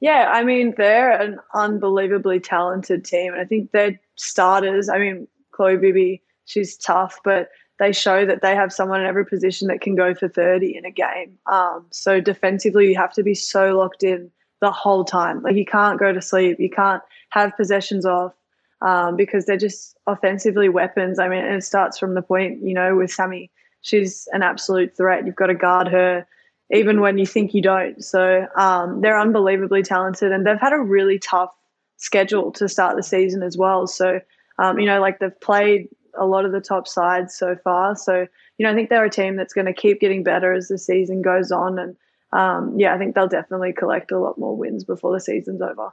Yeah, 0.00 0.30
I 0.32 0.44
mean, 0.44 0.74
they're 0.76 1.10
an 1.10 1.38
unbelievably 1.54 2.40
talented 2.40 3.04
team. 3.04 3.32
And 3.32 3.42
I 3.42 3.44
think 3.44 3.72
their 3.72 3.98
starters, 4.14 4.88
I 4.88 4.98
mean, 4.98 5.26
Chloe 5.50 5.76
Bibby, 5.76 6.22
she's 6.44 6.76
tough, 6.76 7.18
but 7.24 7.48
they 7.78 7.92
show 7.92 8.24
that 8.26 8.42
they 8.42 8.54
have 8.54 8.72
someone 8.72 9.00
in 9.00 9.06
every 9.06 9.24
position 9.24 9.68
that 9.68 9.80
can 9.80 9.94
go 9.94 10.14
for 10.14 10.28
30 10.28 10.76
in 10.76 10.84
a 10.84 10.90
game. 10.90 11.38
Um, 11.46 11.86
so 11.90 12.20
defensively, 12.20 12.88
you 12.88 12.96
have 12.96 13.12
to 13.14 13.22
be 13.22 13.34
so 13.34 13.76
locked 13.76 14.02
in 14.02 14.30
the 14.60 14.70
whole 14.70 15.04
time. 15.04 15.42
Like 15.42 15.56
you 15.56 15.64
can't 15.64 15.98
go 15.98 16.12
to 16.12 16.20
sleep. 16.20 16.58
You 16.58 16.70
can't 16.70 17.02
have 17.30 17.56
possessions 17.56 18.04
off 18.04 18.34
um, 18.82 19.16
because 19.16 19.46
they're 19.46 19.56
just 19.56 19.96
offensively 20.06 20.68
weapons. 20.68 21.18
I 21.18 21.28
mean, 21.28 21.44
it 21.44 21.62
starts 21.62 21.98
from 21.98 22.14
the 22.14 22.22
point, 22.22 22.62
you 22.62 22.74
know, 22.74 22.96
with 22.96 23.12
Sami. 23.12 23.50
She's 23.82 24.28
an 24.32 24.42
absolute 24.42 24.96
threat. 24.96 25.24
You've 25.24 25.36
got 25.36 25.46
to 25.46 25.54
guard 25.54 25.88
her 25.88 26.26
even 26.72 27.00
when 27.00 27.18
you 27.18 27.26
think 27.26 27.54
you 27.54 27.62
don't. 27.62 28.02
So 28.04 28.46
um, 28.56 29.00
they're 29.00 29.18
unbelievably 29.18 29.82
talented 29.82 30.32
and 30.32 30.46
they've 30.46 30.60
had 30.60 30.72
a 30.72 30.78
really 30.78 31.18
tough 31.18 31.50
schedule 31.96 32.52
to 32.52 32.68
start 32.68 32.96
the 32.96 33.02
season 33.02 33.42
as 33.42 33.56
well. 33.56 33.86
So, 33.86 34.20
um, 34.58 34.78
you 34.78 34.86
know, 34.86 35.00
like 35.00 35.18
they've 35.18 35.40
played 35.40 35.88
a 36.18 36.26
lot 36.26 36.44
of 36.44 36.52
the 36.52 36.60
top 36.60 36.86
sides 36.86 37.36
so 37.36 37.56
far. 37.56 37.96
So, 37.96 38.26
you 38.58 38.66
know, 38.66 38.70
I 38.70 38.74
think 38.74 38.90
they're 38.90 39.04
a 39.04 39.10
team 39.10 39.36
that's 39.36 39.54
going 39.54 39.66
to 39.66 39.72
keep 39.72 40.00
getting 40.00 40.22
better 40.22 40.52
as 40.52 40.68
the 40.68 40.78
season 40.78 41.22
goes 41.22 41.52
on. 41.52 41.78
And 41.78 41.96
um, 42.32 42.78
yeah, 42.78 42.94
I 42.94 42.98
think 42.98 43.14
they'll 43.14 43.28
definitely 43.28 43.72
collect 43.72 44.12
a 44.12 44.18
lot 44.18 44.38
more 44.38 44.56
wins 44.56 44.84
before 44.84 45.12
the 45.12 45.20
season's 45.20 45.62
over. 45.62 45.90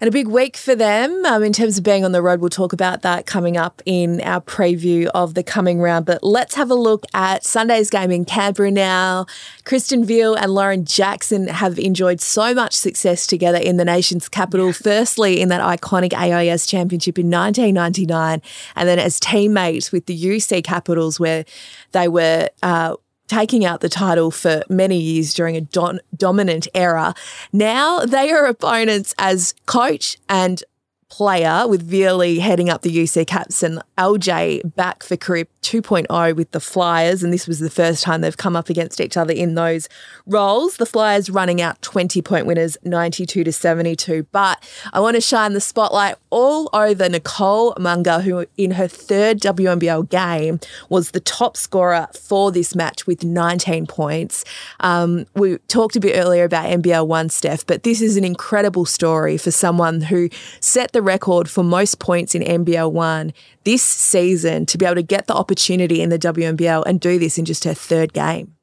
And 0.00 0.08
a 0.08 0.10
big 0.10 0.28
week 0.28 0.56
for 0.56 0.74
them 0.74 1.24
um, 1.24 1.42
in 1.42 1.52
terms 1.52 1.78
of 1.78 1.84
being 1.84 2.04
on 2.04 2.12
the 2.12 2.20
road. 2.20 2.40
We'll 2.40 2.50
talk 2.50 2.72
about 2.72 3.02
that 3.02 3.26
coming 3.26 3.56
up 3.56 3.80
in 3.86 4.20
our 4.22 4.40
preview 4.40 5.06
of 5.14 5.34
the 5.34 5.42
coming 5.42 5.80
round. 5.80 6.06
But 6.06 6.22
let's 6.22 6.56
have 6.56 6.70
a 6.70 6.74
look 6.74 7.04
at 7.14 7.44
Sunday's 7.44 7.90
game 7.90 8.10
in 8.10 8.24
Canberra 8.24 8.70
now. 8.70 9.26
Kristen 9.64 10.04
Veal 10.04 10.34
and 10.34 10.52
Lauren 10.52 10.84
Jackson 10.84 11.46
have 11.48 11.78
enjoyed 11.78 12.20
so 12.20 12.54
much 12.54 12.74
success 12.74 13.26
together 13.26 13.58
in 13.58 13.76
the 13.76 13.84
nation's 13.84 14.28
capital. 14.28 14.72
Firstly, 14.72 15.40
in 15.40 15.48
that 15.48 15.60
iconic 15.60 16.12
AIS 16.12 16.66
championship 16.66 17.18
in 17.18 17.30
1999, 17.30 18.42
and 18.76 18.88
then 18.88 18.98
as 18.98 19.20
teammates 19.20 19.92
with 19.92 20.06
the 20.06 20.18
UC 20.18 20.64
Capitals, 20.64 21.20
where 21.20 21.44
they 21.92 22.08
were. 22.08 22.48
Uh, 22.62 22.96
taking 23.28 23.64
out 23.64 23.80
the 23.80 23.88
title 23.88 24.30
for 24.30 24.62
many 24.68 24.98
years 24.98 25.34
during 25.34 25.56
a 25.56 25.60
don- 25.60 26.00
dominant 26.16 26.68
era. 26.74 27.14
Now 27.52 28.00
they 28.00 28.30
are 28.30 28.46
opponents 28.46 29.14
as 29.18 29.54
coach 29.66 30.18
and 30.28 30.62
player 31.08 31.66
with 31.68 31.88
Veerley 31.88 32.40
heading 32.40 32.68
up 32.68 32.82
the 32.82 32.90
UC 32.90 33.26
Caps 33.26 33.62
and 33.62 33.80
LJ 33.96 34.74
back 34.74 35.04
for 35.04 35.16
career 35.16 35.46
2.0 35.64 36.36
with 36.36 36.50
the 36.50 36.60
Flyers. 36.60 37.22
And 37.22 37.32
this 37.32 37.48
was 37.48 37.58
the 37.58 37.70
first 37.70 38.02
time 38.02 38.20
they've 38.20 38.36
come 38.36 38.54
up 38.54 38.68
against 38.68 39.00
each 39.00 39.16
other 39.16 39.32
in 39.32 39.54
those 39.54 39.88
roles. 40.26 40.76
The 40.76 40.86
Flyers 40.86 41.30
running 41.30 41.60
out 41.60 41.80
20 41.82 42.20
point 42.22 42.46
winners, 42.46 42.76
92 42.84 43.44
to 43.44 43.50
72. 43.50 44.26
But 44.30 44.62
I 44.92 45.00
want 45.00 45.16
to 45.16 45.22
shine 45.22 45.54
the 45.54 45.60
spotlight 45.60 46.16
all 46.28 46.68
over 46.74 47.08
Nicole 47.08 47.74
Munger, 47.80 48.20
who 48.20 48.46
in 48.56 48.72
her 48.72 48.86
third 48.86 49.40
WNBL 49.40 50.08
game 50.10 50.60
was 50.90 51.12
the 51.12 51.20
top 51.20 51.56
scorer 51.56 52.08
for 52.12 52.52
this 52.52 52.74
match 52.74 53.06
with 53.06 53.24
19 53.24 53.86
points. 53.86 54.44
Um, 54.80 55.24
we 55.34 55.56
talked 55.68 55.96
a 55.96 56.00
bit 56.00 56.16
earlier 56.16 56.44
about 56.44 56.66
NBL 56.66 57.06
One, 57.06 57.30
Steph, 57.30 57.64
but 57.66 57.84
this 57.84 58.02
is 58.02 58.18
an 58.18 58.24
incredible 58.24 58.84
story 58.84 59.38
for 59.38 59.50
someone 59.50 60.02
who 60.02 60.28
set 60.60 60.92
the 60.92 61.00
record 61.00 61.48
for 61.48 61.64
most 61.64 61.98
points 62.00 62.34
in 62.34 62.42
NBL 62.42 62.92
One 62.92 63.32
this 63.64 63.82
season 63.82 64.66
to 64.66 64.78
be 64.78 64.84
able 64.84 64.94
to 64.94 65.02
get 65.02 65.26
the 65.26 65.34
opportunity 65.34 65.53
in 65.60 66.08
the 66.08 66.18
WNBL 66.18 66.84
and 66.86 67.00
do 67.00 67.18
this 67.18 67.38
in 67.38 67.44
just 67.44 67.64
her 67.64 67.74
third 67.74 68.12
game. 68.12 68.56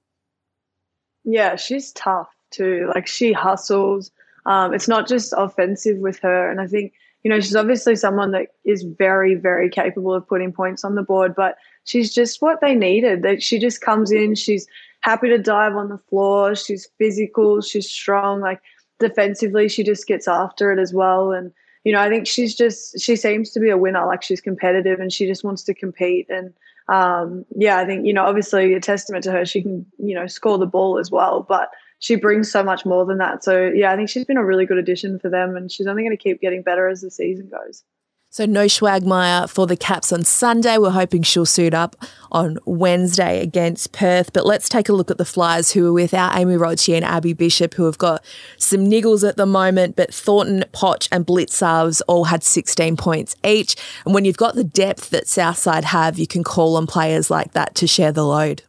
Yeah, 1.23 1.55
she's 1.55 1.91
tough 1.91 2.29
too. 2.51 2.89
Like 2.93 3.07
she 3.07 3.33
hustles. 3.33 4.11
Um, 4.45 4.73
it's 4.73 4.87
not 4.87 5.07
just 5.07 5.33
offensive 5.37 5.97
with 5.97 6.19
her. 6.19 6.49
And 6.49 6.59
I 6.59 6.67
think, 6.67 6.93
you 7.23 7.29
know, 7.29 7.39
she's 7.39 7.55
obviously 7.55 7.95
someone 7.95 8.31
that 8.31 8.47
is 8.65 8.83
very, 8.83 9.35
very 9.35 9.69
capable 9.69 10.13
of 10.13 10.27
putting 10.27 10.51
points 10.51 10.83
on 10.83 10.95
the 10.95 11.03
board, 11.03 11.35
but 11.35 11.57
she's 11.83 12.13
just 12.13 12.41
what 12.41 12.59
they 12.61 12.73
needed. 12.73 13.21
That 13.21 13.43
she 13.43 13.59
just 13.59 13.81
comes 13.81 14.11
in, 14.11 14.35
she's 14.35 14.67
happy 15.01 15.29
to 15.29 15.37
dive 15.37 15.75
on 15.75 15.89
the 15.89 15.99
floor, 16.09 16.55
she's 16.55 16.89
physical, 16.97 17.61
she's 17.61 17.89
strong. 17.89 18.41
Like 18.41 18.61
defensively, 18.99 19.69
she 19.69 19.83
just 19.83 20.07
gets 20.07 20.27
after 20.27 20.71
it 20.71 20.79
as 20.79 20.93
well. 20.93 21.31
And 21.31 21.51
you 21.83 21.91
know, 21.91 21.99
I 21.99 22.09
think 22.09 22.27
she's 22.27 22.55
just 22.55 22.99
she 22.99 23.15
seems 23.15 23.51
to 23.51 23.59
be 23.59 23.69
a 23.69 23.77
winner. 23.77 24.05
Like 24.05 24.23
she's 24.23 24.41
competitive 24.41 24.99
and 24.99 25.13
she 25.13 25.27
just 25.27 25.43
wants 25.43 25.63
to 25.63 25.73
compete. 25.73 26.27
And 26.29 26.53
um, 26.91 27.45
yeah, 27.55 27.77
I 27.77 27.85
think 27.85 28.05
you 28.05 28.13
know, 28.13 28.25
obviously, 28.25 28.73
a 28.73 28.81
testament 28.81 29.23
to 29.23 29.31
her. 29.31 29.45
She 29.45 29.61
can 29.61 29.85
you 29.97 30.13
know 30.13 30.27
score 30.27 30.57
the 30.57 30.65
ball 30.65 30.99
as 30.99 31.09
well, 31.09 31.45
but 31.47 31.69
she 31.99 32.15
brings 32.15 32.51
so 32.51 32.63
much 32.63 32.85
more 32.85 33.05
than 33.05 33.17
that. 33.19 33.43
So 33.43 33.71
yeah, 33.73 33.93
I 33.93 33.95
think 33.95 34.09
she's 34.09 34.25
been 34.25 34.37
a 34.37 34.45
really 34.45 34.65
good 34.65 34.77
addition 34.77 35.17
for 35.17 35.29
them, 35.29 35.55
and 35.55 35.71
she's 35.71 35.87
only 35.87 36.03
going 36.03 36.15
to 36.15 36.21
keep 36.21 36.41
getting 36.41 36.63
better 36.63 36.87
as 36.89 37.01
the 37.01 37.09
season 37.09 37.49
goes. 37.49 37.83
So 38.33 38.45
no 38.45 38.63
Schwagmeyer 38.63 39.49
for 39.49 39.67
the 39.67 39.75
Caps 39.75 40.13
on 40.13 40.23
Sunday. 40.23 40.77
We're 40.77 40.91
hoping 40.91 41.21
she'll 41.21 41.45
suit 41.45 41.73
up 41.73 41.97
on 42.31 42.59
Wednesday 42.63 43.41
against 43.41 43.91
Perth. 43.91 44.31
But 44.31 44.45
let's 44.45 44.69
take 44.69 44.87
a 44.87 44.93
look 44.93 45.11
at 45.11 45.17
the 45.17 45.25
Flyers 45.25 45.71
who 45.73 45.85
are 45.87 45.91
without 45.91 46.37
Amy 46.37 46.55
Roche 46.55 46.87
and 46.87 47.03
Abby 47.03 47.33
Bishop, 47.33 47.73
who 47.73 47.83
have 47.83 47.97
got 47.97 48.23
some 48.57 48.89
niggles 48.89 49.27
at 49.27 49.35
the 49.35 49.45
moment. 49.45 49.97
But 49.97 50.13
Thornton, 50.13 50.63
Potch, 50.71 51.09
and 51.11 51.27
Blicavs 51.27 52.01
all 52.07 52.23
had 52.23 52.41
16 52.41 52.95
points 52.95 53.35
each. 53.43 53.75
And 54.05 54.13
when 54.13 54.23
you've 54.23 54.37
got 54.37 54.55
the 54.55 54.63
depth 54.63 55.09
that 55.09 55.27
Southside 55.27 55.83
have, 55.83 56.17
you 56.17 56.25
can 56.25 56.45
call 56.45 56.77
on 56.77 56.87
players 56.87 57.29
like 57.29 57.51
that 57.51 57.75
to 57.75 57.85
share 57.85 58.13
the 58.13 58.23
load. 58.25 58.63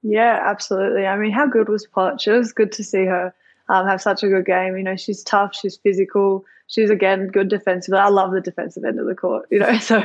Yeah, 0.00 0.40
absolutely. 0.42 1.06
I 1.06 1.18
mean, 1.18 1.32
how 1.32 1.46
good 1.46 1.68
was 1.68 1.86
Potch? 1.86 2.26
It 2.26 2.32
was 2.32 2.54
good 2.54 2.72
to 2.72 2.82
see 2.82 3.04
her 3.04 3.34
um, 3.68 3.86
have 3.86 4.00
such 4.00 4.22
a 4.22 4.28
good 4.28 4.46
game. 4.46 4.74
You 4.78 4.84
know, 4.84 4.96
she's 4.96 5.22
tough, 5.22 5.54
she's 5.54 5.76
physical 5.76 6.46
she's 6.72 6.88
again 6.88 7.28
good 7.28 7.48
defensively. 7.48 7.98
I 7.98 8.08
love 8.08 8.32
the 8.32 8.40
defensive 8.40 8.82
end 8.84 8.98
of 8.98 9.06
the 9.06 9.14
court, 9.14 9.46
you 9.50 9.58
know. 9.58 9.78
So, 9.80 10.04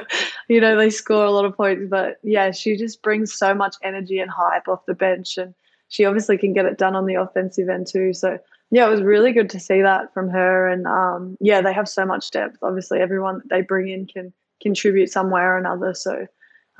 you 0.50 0.60
know, 0.60 0.78
they 0.78 0.90
score 0.90 1.24
a 1.24 1.32
lot 1.32 1.46
of 1.46 1.56
points, 1.56 1.86
but 1.90 2.20
yeah, 2.24 2.52
she 2.52 2.76
just 2.76 3.02
brings 3.02 3.34
so 3.34 3.54
much 3.54 3.76
energy 3.84 4.20
and 4.20 4.30
hype 4.30 4.68
off 4.68 4.86
the 4.86 4.94
bench, 4.94 5.38
and 5.38 5.54
she 5.88 6.06
obviously 6.06 6.38
can 6.38 6.54
get 6.54 6.66
it 6.66 6.78
done 6.78 6.96
on 6.96 7.06
the 7.06 7.16
offensive 7.16 7.70
end 7.70 7.88
too. 7.88 8.14
So, 8.14 8.38
yeah, 8.70 8.86
it 8.86 8.92
was 8.92 9.02
really 9.02 9.32
good 9.32 9.50
to 9.52 9.60
see 9.60 9.82
that 9.82 10.14
from 10.14 10.30
her, 10.30 10.68
and 10.68 10.86
um, 10.86 11.38
yeah, 11.40 11.62
they 11.62 11.74
have 11.74 11.88
so 11.88 12.06
much 12.06 12.32
depth. 12.32 12.58
Obviously, 12.62 13.00
everyone 13.00 13.38
that 13.38 13.50
they 13.50 13.62
bring 13.62 13.88
in 13.88 14.06
can 14.06 14.34
contribute 14.62 15.10
some 15.10 15.30
way 15.32 15.42
or 15.42 15.58
another. 15.58 15.94
So, 15.94 16.28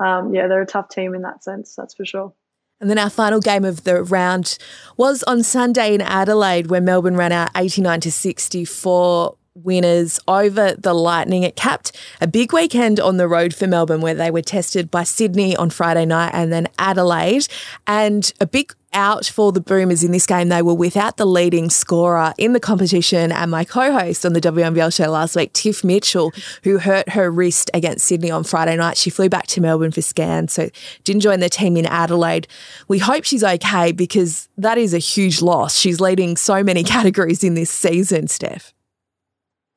um, 0.00 0.34
yeah, 0.34 0.48
they're 0.48 0.62
a 0.62 0.66
tough 0.66 0.90
team 0.90 1.14
in 1.14 1.22
that 1.22 1.42
sense. 1.42 1.74
That's 1.74 1.94
for 1.94 2.04
sure. 2.04 2.34
And 2.80 2.88
then 2.88 2.98
our 2.98 3.10
final 3.10 3.40
game 3.40 3.64
of 3.64 3.82
the 3.82 4.04
round 4.04 4.56
was 4.96 5.24
on 5.24 5.42
Sunday 5.42 5.94
in 5.94 6.00
Adelaide, 6.00 6.68
where 6.68 6.80
Melbourne 6.80 7.16
ran 7.16 7.32
out 7.32 7.50
89 7.56 8.00
to 8.02 8.12
64 8.12 9.37
winners 9.62 10.20
over 10.28 10.74
the 10.74 10.94
Lightning. 10.94 11.42
It 11.42 11.56
capped 11.56 11.96
a 12.20 12.26
big 12.26 12.52
weekend 12.52 13.00
on 13.00 13.16
the 13.16 13.28
road 13.28 13.54
for 13.54 13.66
Melbourne 13.66 14.00
where 14.00 14.14
they 14.14 14.30
were 14.30 14.42
tested 14.42 14.90
by 14.90 15.04
Sydney 15.04 15.56
on 15.56 15.70
Friday 15.70 16.06
night 16.06 16.30
and 16.32 16.52
then 16.52 16.68
Adelaide. 16.78 17.46
And 17.86 18.32
a 18.40 18.46
big 18.46 18.74
out 18.92 19.26
for 19.26 19.52
the 19.52 19.60
Boomers 19.60 20.02
in 20.02 20.12
this 20.12 20.26
game. 20.26 20.48
They 20.48 20.62
were 20.62 20.74
without 20.74 21.16
the 21.18 21.26
leading 21.26 21.70
scorer 21.70 22.32
in 22.38 22.52
the 22.52 22.60
competition 22.60 23.32
and 23.32 23.50
my 23.50 23.64
co-host 23.64 24.24
on 24.24 24.32
the 24.32 24.40
WNBL 24.40 24.94
show 24.94 25.10
last 25.10 25.36
week, 25.36 25.52
Tiff 25.52 25.84
Mitchell, 25.84 26.32
who 26.64 26.78
hurt 26.78 27.10
her 27.10 27.30
wrist 27.30 27.70
against 27.74 28.06
Sydney 28.06 28.30
on 28.30 28.44
Friday 28.44 28.76
night. 28.76 28.96
She 28.96 29.10
flew 29.10 29.28
back 29.28 29.46
to 29.48 29.60
Melbourne 29.60 29.92
for 29.92 30.02
scans, 30.02 30.52
so 30.52 30.70
didn't 31.04 31.22
join 31.22 31.40
the 31.40 31.50
team 31.50 31.76
in 31.76 31.86
Adelaide. 31.86 32.48
We 32.88 32.98
hope 32.98 33.24
she's 33.24 33.44
okay 33.44 33.92
because 33.92 34.48
that 34.56 34.78
is 34.78 34.94
a 34.94 34.98
huge 34.98 35.42
loss. 35.42 35.76
She's 35.76 36.00
leading 36.00 36.36
so 36.36 36.62
many 36.62 36.82
categories 36.98 37.44
in 37.44 37.54
this 37.54 37.70
season, 37.70 38.28
Steph. 38.28 38.72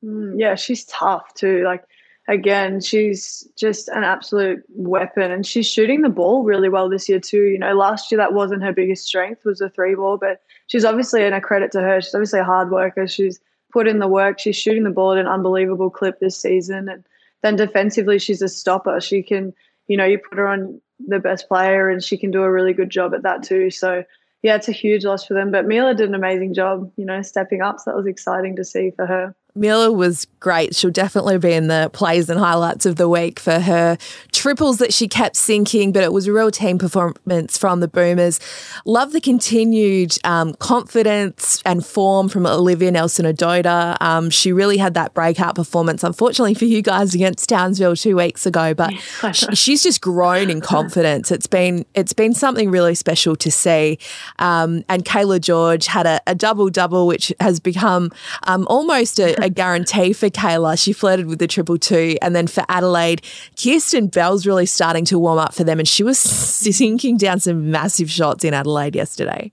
Mm, 0.04 0.34
yeah, 0.38 0.54
she's 0.54 0.84
tough 0.84 1.34
too. 1.34 1.62
Like 1.64 1.84
again, 2.28 2.80
she's 2.80 3.46
just 3.56 3.88
an 3.88 4.04
absolute 4.04 4.62
weapon 4.70 5.30
and 5.30 5.46
she's 5.46 5.68
shooting 5.68 6.02
the 6.02 6.08
ball 6.08 6.44
really 6.44 6.68
well 6.68 6.88
this 6.88 7.08
year 7.08 7.20
too. 7.20 7.44
You 7.44 7.58
know, 7.58 7.74
last 7.74 8.10
year 8.10 8.18
that 8.18 8.32
wasn't 8.32 8.62
her 8.62 8.72
biggest 8.72 9.06
strength 9.06 9.44
was 9.44 9.58
the 9.58 9.70
three 9.70 9.94
ball, 9.94 10.18
but 10.18 10.40
she's 10.66 10.84
obviously 10.84 11.24
and 11.24 11.34
a 11.34 11.40
credit 11.40 11.72
to 11.72 11.80
her. 11.80 12.00
She's 12.00 12.14
obviously 12.14 12.40
a 12.40 12.44
hard 12.44 12.70
worker. 12.70 13.06
She's 13.06 13.40
put 13.72 13.88
in 13.88 13.98
the 13.98 14.08
work. 14.08 14.38
She's 14.38 14.56
shooting 14.56 14.84
the 14.84 14.90
ball 14.90 15.12
at 15.12 15.18
an 15.18 15.26
unbelievable 15.26 15.90
clip 15.90 16.20
this 16.20 16.36
season 16.36 16.88
and 16.88 17.04
then 17.42 17.56
defensively 17.56 18.18
she's 18.18 18.42
a 18.42 18.48
stopper. 18.48 19.00
She 19.00 19.22
can, 19.22 19.52
you 19.88 19.96
know, 19.96 20.04
you 20.04 20.18
put 20.18 20.38
her 20.38 20.46
on 20.46 20.80
the 21.06 21.18
best 21.18 21.48
player 21.48 21.88
and 21.88 22.02
she 22.02 22.16
can 22.16 22.30
do 22.30 22.42
a 22.42 22.50
really 22.50 22.72
good 22.72 22.90
job 22.90 23.14
at 23.14 23.22
that 23.22 23.42
too. 23.42 23.70
So 23.70 24.04
yeah, 24.42 24.56
it's 24.56 24.68
a 24.68 24.72
huge 24.72 25.04
loss 25.04 25.24
for 25.24 25.34
them. 25.34 25.50
But 25.50 25.66
Mila 25.66 25.94
did 25.94 26.08
an 26.08 26.14
amazing 26.14 26.54
job, 26.54 26.92
you 26.96 27.04
know, 27.04 27.22
stepping 27.22 27.62
up. 27.62 27.80
So 27.80 27.90
that 27.90 27.96
was 27.96 28.06
exciting 28.06 28.56
to 28.56 28.64
see 28.64 28.90
for 28.94 29.06
her. 29.06 29.34
Mila 29.54 29.92
was 29.92 30.26
great. 30.40 30.74
She'll 30.74 30.90
definitely 30.90 31.36
be 31.38 31.52
in 31.52 31.68
the 31.68 31.90
plays 31.92 32.30
and 32.30 32.40
highlights 32.40 32.86
of 32.86 32.96
the 32.96 33.08
week 33.08 33.38
for 33.38 33.60
her 33.60 33.98
triples 34.32 34.78
that 34.78 34.94
she 34.94 35.08
kept 35.08 35.36
sinking, 35.36 35.92
but 35.92 36.02
it 36.02 36.12
was 36.12 36.26
a 36.26 36.32
real 36.32 36.50
team 36.50 36.78
performance 36.78 37.58
from 37.58 37.80
the 37.80 37.88
Boomers. 37.88 38.40
Love 38.86 39.12
the 39.12 39.20
continued 39.20 40.16
um, 40.24 40.54
confidence 40.54 41.62
and 41.66 41.84
form 41.84 42.28
from 42.28 42.46
Olivia 42.46 42.90
Nelson 42.90 43.26
Ododa. 43.26 43.96
Um, 44.00 44.30
she 44.30 44.52
really 44.52 44.78
had 44.78 44.94
that 44.94 45.12
breakout 45.12 45.54
performance, 45.54 46.02
unfortunately 46.02 46.54
for 46.54 46.64
you 46.64 46.80
guys 46.80 47.14
against 47.14 47.48
Townsville 47.48 47.96
two 47.96 48.16
weeks 48.16 48.46
ago, 48.46 48.72
but 48.72 48.92
she's 49.54 49.82
just 49.82 50.00
grown 50.00 50.48
in 50.48 50.62
confidence. 50.62 51.30
It's 51.30 51.46
been 51.46 51.84
it's 51.94 52.14
been 52.14 52.32
something 52.32 52.70
really 52.70 52.94
special 52.94 53.36
to 53.36 53.50
see. 53.50 53.98
Um, 54.38 54.84
and 54.88 55.04
Kayla 55.04 55.40
George 55.42 55.86
had 55.86 56.06
a, 56.06 56.20
a 56.26 56.34
double 56.34 56.70
double, 56.70 57.06
which 57.06 57.32
has 57.38 57.60
become 57.60 58.10
um, 58.46 58.66
almost 58.70 59.20
a 59.20 59.41
a 59.42 59.50
guarantee 59.50 60.12
for 60.12 60.30
Kayla. 60.30 60.82
She 60.82 60.92
flirted 60.92 61.26
with 61.26 61.40
the 61.40 61.48
triple 61.48 61.76
two. 61.76 62.16
And 62.22 62.34
then 62.34 62.46
for 62.46 62.64
Adelaide, 62.68 63.22
Kirsten 63.60 64.06
Bell's 64.06 64.46
really 64.46 64.66
starting 64.66 65.04
to 65.06 65.18
warm 65.18 65.38
up 65.38 65.52
for 65.52 65.64
them. 65.64 65.78
And 65.78 65.88
she 65.88 66.04
was 66.04 66.18
sinking 66.18 67.16
down 67.16 67.40
some 67.40 67.70
massive 67.70 68.10
shots 68.10 68.44
in 68.44 68.54
Adelaide 68.54 68.94
yesterday. 68.94 69.52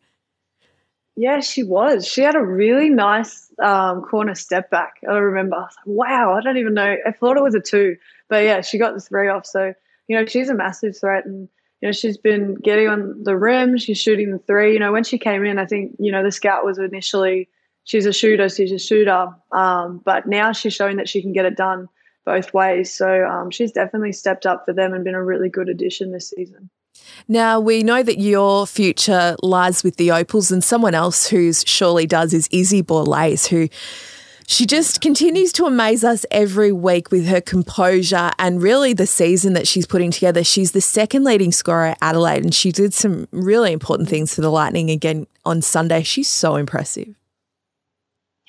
Yeah, 1.16 1.42
she 1.42 1.64
was. 1.64 2.08
She 2.08 2.22
had 2.22 2.36
a 2.36 2.42
really 2.42 2.90
nice 2.90 3.52
um, 3.62 4.04
corner 4.04 4.36
step 4.36 4.70
back. 4.70 5.00
I 5.10 5.18
remember. 5.18 5.58
I 5.58 5.62
like, 5.62 5.72
wow, 5.86 6.34
I 6.34 6.42
don't 6.42 6.58
even 6.58 6.76
know. 6.76 6.96
I 7.06 7.12
thought 7.12 7.36
it 7.36 7.44
was 7.44 7.56
a 7.56 7.60
two. 7.60 7.98
But 8.30 8.44
yeah, 8.44 8.62
she 8.62 8.78
got 8.78 8.94
the 8.94 9.02
three 9.02 9.28
off. 9.28 9.46
So, 9.46 9.74
you 10.08 10.16
know, 10.16 10.26
she's 10.28 10.50
a 10.50 10.54
massive 10.54 10.98
threat. 10.98 11.26
And, 11.26 11.50
you 11.82 11.88
know, 11.88 11.92
she's 11.92 12.18
been 12.18 12.56
getting 12.56 12.88
on 12.88 13.24
the 13.24 13.36
rim. 13.36 13.78
She's 13.78 13.98
shooting 13.98 14.32
the 14.32 14.40
three. 14.40 14.74
You 14.74 14.80
know, 14.80 14.92
when 14.92 15.04
she 15.04 15.18
came 15.18 15.44
in, 15.44 15.58
I 15.58 15.66
think, 15.66 15.96
you 16.00 16.12
know, 16.12 16.24
the 16.24 16.32
scout 16.32 16.64
was 16.64 16.78
initially 16.78 17.50
she's 17.90 18.06
a 18.06 18.14
shooter, 18.14 18.48
she's 18.50 18.72
a 18.72 18.78
shooter. 18.78 19.30
Um, 19.52 20.00
but 20.06 20.28
now 20.28 20.52
she's 20.52 20.76
showing 20.76 20.98
that 20.98 21.10
she 21.10 21.24
can 21.24 21.34
get 21.34 21.46
it 21.46 21.58
done 21.58 21.90
both 22.24 22.54
ways. 22.54 22.94
So 22.94 23.26
um, 23.26 23.50
she's 23.50 23.72
definitely 23.72 24.12
stepped 24.12 24.46
up 24.46 24.64
for 24.66 24.74
them 24.74 24.94
and 24.94 25.04
been 25.04 25.16
a 25.16 25.24
really 25.24 25.50
good 25.50 25.70
addition 25.70 26.12
this 26.12 26.30
season. 26.30 26.70
Now, 27.28 27.60
we 27.60 27.82
know 27.82 28.04
that 28.04 28.20
your 28.20 28.68
future 28.68 29.36
lies 29.42 29.84
with 29.84 29.96
the 29.96 30.12
Opals, 30.12 30.52
and 30.52 30.64
someone 30.64 30.94
else 30.94 31.28
who's 31.28 31.64
surely 31.66 32.06
does 32.06 32.34
is 32.34 32.48
Izzy 32.52 32.84
Borlase, 32.84 33.48
who 33.48 33.70
she 34.48 34.66
just 34.66 35.02
continues 35.02 35.52
to 35.54 35.66
amaze 35.66 36.04
us 36.04 36.26
every 36.30 36.72
week 36.72 37.10
with 37.10 37.26
her 37.28 37.42
composure 37.42 38.32
and 38.38 38.62
really 38.62 38.94
the 38.94 39.08
season 39.08 39.54
that 39.54 39.68
she's 39.68 39.88
putting 39.88 40.12
together. 40.12 40.44
She's 40.44 40.74
the 40.74 40.82
second 40.82 41.24
leading 41.24 41.52
scorer 41.52 41.88
at 41.88 41.98
Adelaide, 42.02 42.44
and 42.44 42.54
she 42.54 42.72
did 42.72 42.94
some 42.94 43.28
really 43.32 43.72
important 43.72 44.10
things 44.10 44.36
for 44.36 44.42
the 44.42 44.52
Lightning 44.52 44.92
again 44.92 45.26
on 45.46 45.64
Sunday. 45.64 46.04
She's 46.04 46.30
so 46.30 46.56
impressive. 46.56 47.19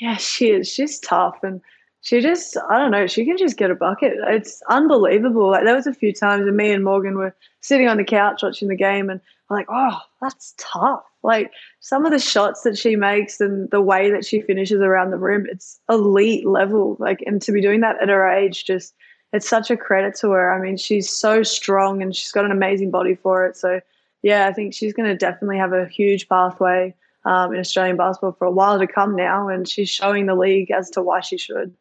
Yeah, 0.00 0.16
she 0.16 0.50
is. 0.50 0.68
She's 0.68 0.98
tough 0.98 1.38
and 1.42 1.60
she 2.00 2.20
just 2.20 2.56
I 2.70 2.78
don't 2.78 2.90
know, 2.90 3.06
she 3.06 3.24
can 3.26 3.36
just 3.36 3.58
get 3.58 3.70
a 3.70 3.74
bucket. 3.74 4.14
It's 4.28 4.62
unbelievable. 4.68 5.50
Like 5.50 5.64
there 5.64 5.76
was 5.76 5.86
a 5.86 5.94
few 5.94 6.12
times 6.12 6.46
and 6.46 6.56
me 6.56 6.72
and 6.72 6.82
Morgan 6.82 7.18
were 7.18 7.34
sitting 7.60 7.86
on 7.86 7.98
the 7.98 8.04
couch 8.04 8.42
watching 8.42 8.68
the 8.68 8.76
game 8.76 9.10
and 9.10 9.20
I'm 9.50 9.56
like, 9.56 9.66
oh, 9.68 9.98
that's 10.22 10.54
tough. 10.56 11.04
Like 11.22 11.52
some 11.80 12.06
of 12.06 12.12
the 12.12 12.18
shots 12.18 12.62
that 12.62 12.78
she 12.78 12.96
makes 12.96 13.40
and 13.40 13.70
the 13.70 13.82
way 13.82 14.10
that 14.10 14.24
she 14.24 14.40
finishes 14.40 14.80
around 14.80 15.10
the 15.10 15.18
rim, 15.18 15.46
it's 15.50 15.78
elite 15.90 16.46
level. 16.46 16.96
Like 16.98 17.22
and 17.26 17.42
to 17.42 17.52
be 17.52 17.60
doing 17.60 17.80
that 17.80 18.00
at 18.02 18.08
her 18.08 18.26
age 18.26 18.64
just 18.64 18.94
it's 19.32 19.48
such 19.48 19.70
a 19.70 19.76
credit 19.76 20.16
to 20.16 20.30
her. 20.30 20.52
I 20.52 20.60
mean, 20.60 20.78
she's 20.78 21.10
so 21.10 21.42
strong 21.42 22.02
and 22.02 22.16
she's 22.16 22.32
got 22.32 22.46
an 22.46 22.50
amazing 22.50 22.90
body 22.90 23.14
for 23.14 23.44
it. 23.44 23.56
So 23.56 23.80
yeah, 24.22 24.46
I 24.46 24.52
think 24.54 24.72
she's 24.72 24.94
going 24.94 25.08
to 25.08 25.14
definitely 25.14 25.58
have 25.58 25.72
a 25.74 25.86
huge 25.86 26.28
pathway 26.28 26.94
um, 27.24 27.52
in 27.52 27.60
Australian 27.60 27.96
basketball 27.96 28.32
for 28.32 28.46
a 28.46 28.50
while 28.50 28.78
to 28.78 28.86
come 28.86 29.16
now, 29.16 29.48
and 29.48 29.68
she's 29.68 29.90
showing 29.90 30.26
the 30.26 30.34
league 30.34 30.70
as 30.70 30.90
to 30.90 31.02
why 31.02 31.20
she 31.20 31.38
should. 31.38 31.74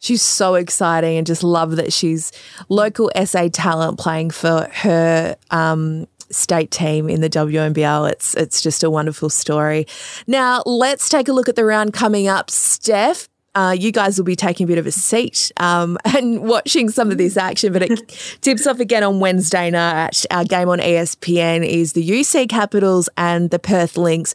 She's 0.00 0.22
so 0.22 0.54
exciting 0.54 1.18
and 1.18 1.26
just 1.26 1.42
love 1.42 1.76
that 1.76 1.92
she's 1.92 2.32
local 2.70 3.10
SA 3.26 3.48
talent 3.52 3.98
playing 3.98 4.30
for 4.30 4.66
her 4.72 5.36
um, 5.50 6.06
state 6.30 6.70
team 6.70 7.08
in 7.08 7.20
the 7.20 7.28
WNBL. 7.28 8.10
It's 8.10 8.34
it's 8.34 8.62
just 8.62 8.82
a 8.82 8.90
wonderful 8.90 9.28
story. 9.28 9.86
Now 10.26 10.62
let's 10.64 11.08
take 11.08 11.28
a 11.28 11.32
look 11.32 11.48
at 11.48 11.56
the 11.56 11.66
round 11.66 11.92
coming 11.92 12.28
up. 12.28 12.50
Steph, 12.50 13.28
uh, 13.54 13.74
you 13.78 13.92
guys 13.92 14.16
will 14.16 14.24
be 14.24 14.36
taking 14.36 14.64
a 14.64 14.68
bit 14.68 14.78
of 14.78 14.86
a 14.86 14.92
seat 14.92 15.50
um, 15.58 15.98
and 16.04 16.42
watching 16.42 16.88
some 16.88 17.10
of 17.10 17.18
this 17.18 17.36
action, 17.36 17.72
but 17.72 17.82
it 17.82 18.08
tips 18.40 18.66
off 18.66 18.80
again 18.80 19.02
on 19.02 19.20
Wednesday 19.20 19.70
night. 19.70 20.24
Our 20.30 20.44
game 20.44 20.68
on 20.68 20.78
ESPN 20.78 21.66
is 21.66 21.92
the 21.92 22.08
UC 22.08 22.48
Capitals 22.48 23.08
and 23.16 23.50
the 23.50 23.58
Perth 23.58 23.96
Lynx. 23.96 24.34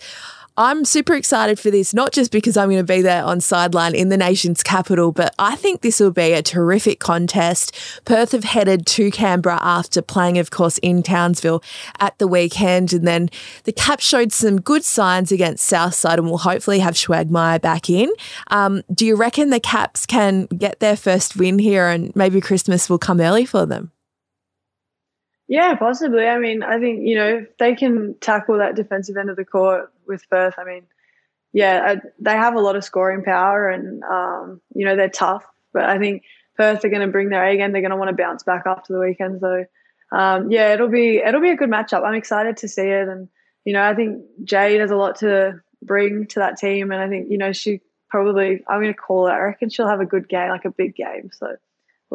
I'm 0.58 0.86
super 0.86 1.14
excited 1.14 1.60
for 1.60 1.70
this, 1.70 1.94
not 1.94 2.14
just 2.14 2.32
because 2.32 2.56
I'm 2.56 2.70
going 2.70 2.78
to 2.78 2.84
be 2.84 3.02
there 3.02 3.26
on 3.26 3.42
sideline 3.42 3.94
in 3.94 4.08
the 4.08 4.16
nation's 4.16 4.64
capital, 4.64 5.12
but 5.12 5.36
I 5.38 5.58
think 5.58 5.82
this 5.82 6.00
will 6.00 6.12
be 6.12 6.32
a 6.32 6.42
terrific 6.42 7.02
contest. 7.02 7.76
Perth 8.06 8.32
have 8.32 8.46
headed 8.46 8.86
to 8.88 9.12
Canberra 9.12 9.60
after 9.62 10.02
playing, 10.02 10.38
of 10.38 10.52
course, 10.52 10.78
in 10.78 11.04
Townsville 11.04 11.62
at 12.00 12.18
the 12.20 12.28
weekend. 12.28 12.94
And 12.94 13.06
then 13.06 13.30
the 13.66 13.74
Caps 13.74 14.06
showed 14.06 14.32
some 14.32 14.62
good 14.62 14.86
signs 14.86 15.30
against 15.30 15.66
Southside 15.66 16.20
and 16.20 16.30
will 16.30 16.38
hopefully 16.38 16.80
have 16.80 16.94
Schwagmeyer 16.94 17.60
back 17.60 17.90
in. 17.90 18.10
Um, 18.48 18.82
do 18.94 19.06
you 19.06 19.18
reckon 19.18 19.50
the 19.50 19.60
Caps 19.60 20.06
can 20.06 20.46
get 20.46 20.80
their 20.80 20.96
first 20.96 21.36
win 21.36 21.60
here 21.60 21.88
and 21.88 22.16
maybe 22.16 22.40
Christmas 22.40 22.90
will 22.90 22.98
come 22.98 23.20
early 23.20 23.46
for 23.46 23.66
them? 23.66 23.92
Yeah, 25.48 25.76
possibly. 25.76 26.26
I 26.26 26.40
mean, 26.40 26.64
I 26.64 26.80
think, 26.80 27.08
you 27.08 27.16
know, 27.16 27.38
if 27.38 27.58
they 27.58 27.76
can 27.76 28.16
tackle 28.20 28.58
that 28.58 28.76
defensive 28.76 29.16
end 29.18 29.30
of 29.30 29.36
the 29.36 29.46
court 29.46 29.92
with 30.08 30.28
Perth, 30.30 30.56
I 30.58 30.64
mean, 30.64 30.84
yeah, 31.54 31.96
I, 31.96 32.02
they 32.20 32.32
have 32.32 32.56
a 32.56 32.60
lot 32.60 32.76
of 32.76 32.84
scoring 32.84 33.24
power 33.24 33.70
and, 33.70 34.04
um, 34.04 34.62
you 34.74 34.86
know, 34.86 34.96
they're 34.96 35.10
tough. 35.10 35.44
But 35.72 35.86
I 35.86 36.00
think 36.00 36.24
Perth 36.58 36.84
are 36.84 36.90
going 36.90 37.06
to 37.06 37.12
bring 37.12 37.30
their 37.30 37.46
A 37.46 37.58
game. 37.58 37.72
They're 37.72 37.82
going 37.82 37.92
to 37.92 37.98
want 37.98 38.10
to 38.10 38.16
bounce 38.16 38.44
back 38.44 38.64
after 38.66 38.94
the 38.94 39.00
weekend. 39.00 39.40
So, 39.40 39.66
um, 40.12 40.52
yeah, 40.52 40.74
it'll 40.74 40.90
be 40.90 41.18
it'll 41.18 41.42
be 41.42 41.50
a 41.50 41.56
good 41.56 41.70
matchup. 41.70 42.04
I'm 42.04 42.16
excited 42.16 42.58
to 42.58 42.68
see 42.68 42.84
it, 42.84 43.08
and 43.08 43.28
you 43.66 43.74
know, 43.74 43.82
I 43.84 43.96
think 43.96 44.24
Jade 44.44 44.80
has 44.80 44.92
a 44.92 44.96
lot 44.96 45.18
to 45.18 45.62
bring 45.82 46.28
to 46.28 46.40
that 46.40 46.58
team, 46.58 46.92
and 46.92 47.02
I 47.02 47.10
think 47.10 47.28
you 47.30 47.38
know 47.38 47.52
she 47.52 47.82
probably 48.10 48.64
I'm 48.68 48.82
going 48.82 48.94
to 48.94 49.00
call 49.00 49.28
it. 49.28 49.32
I 49.32 49.40
reckon 49.40 49.70
she'll 49.70 49.90
have 49.90 50.00
a 50.00 50.06
good 50.06 50.30
game, 50.30 50.50
like 50.50 50.66
a 50.66 50.72
big 50.72 50.96
game. 50.96 51.32
So 51.34 51.56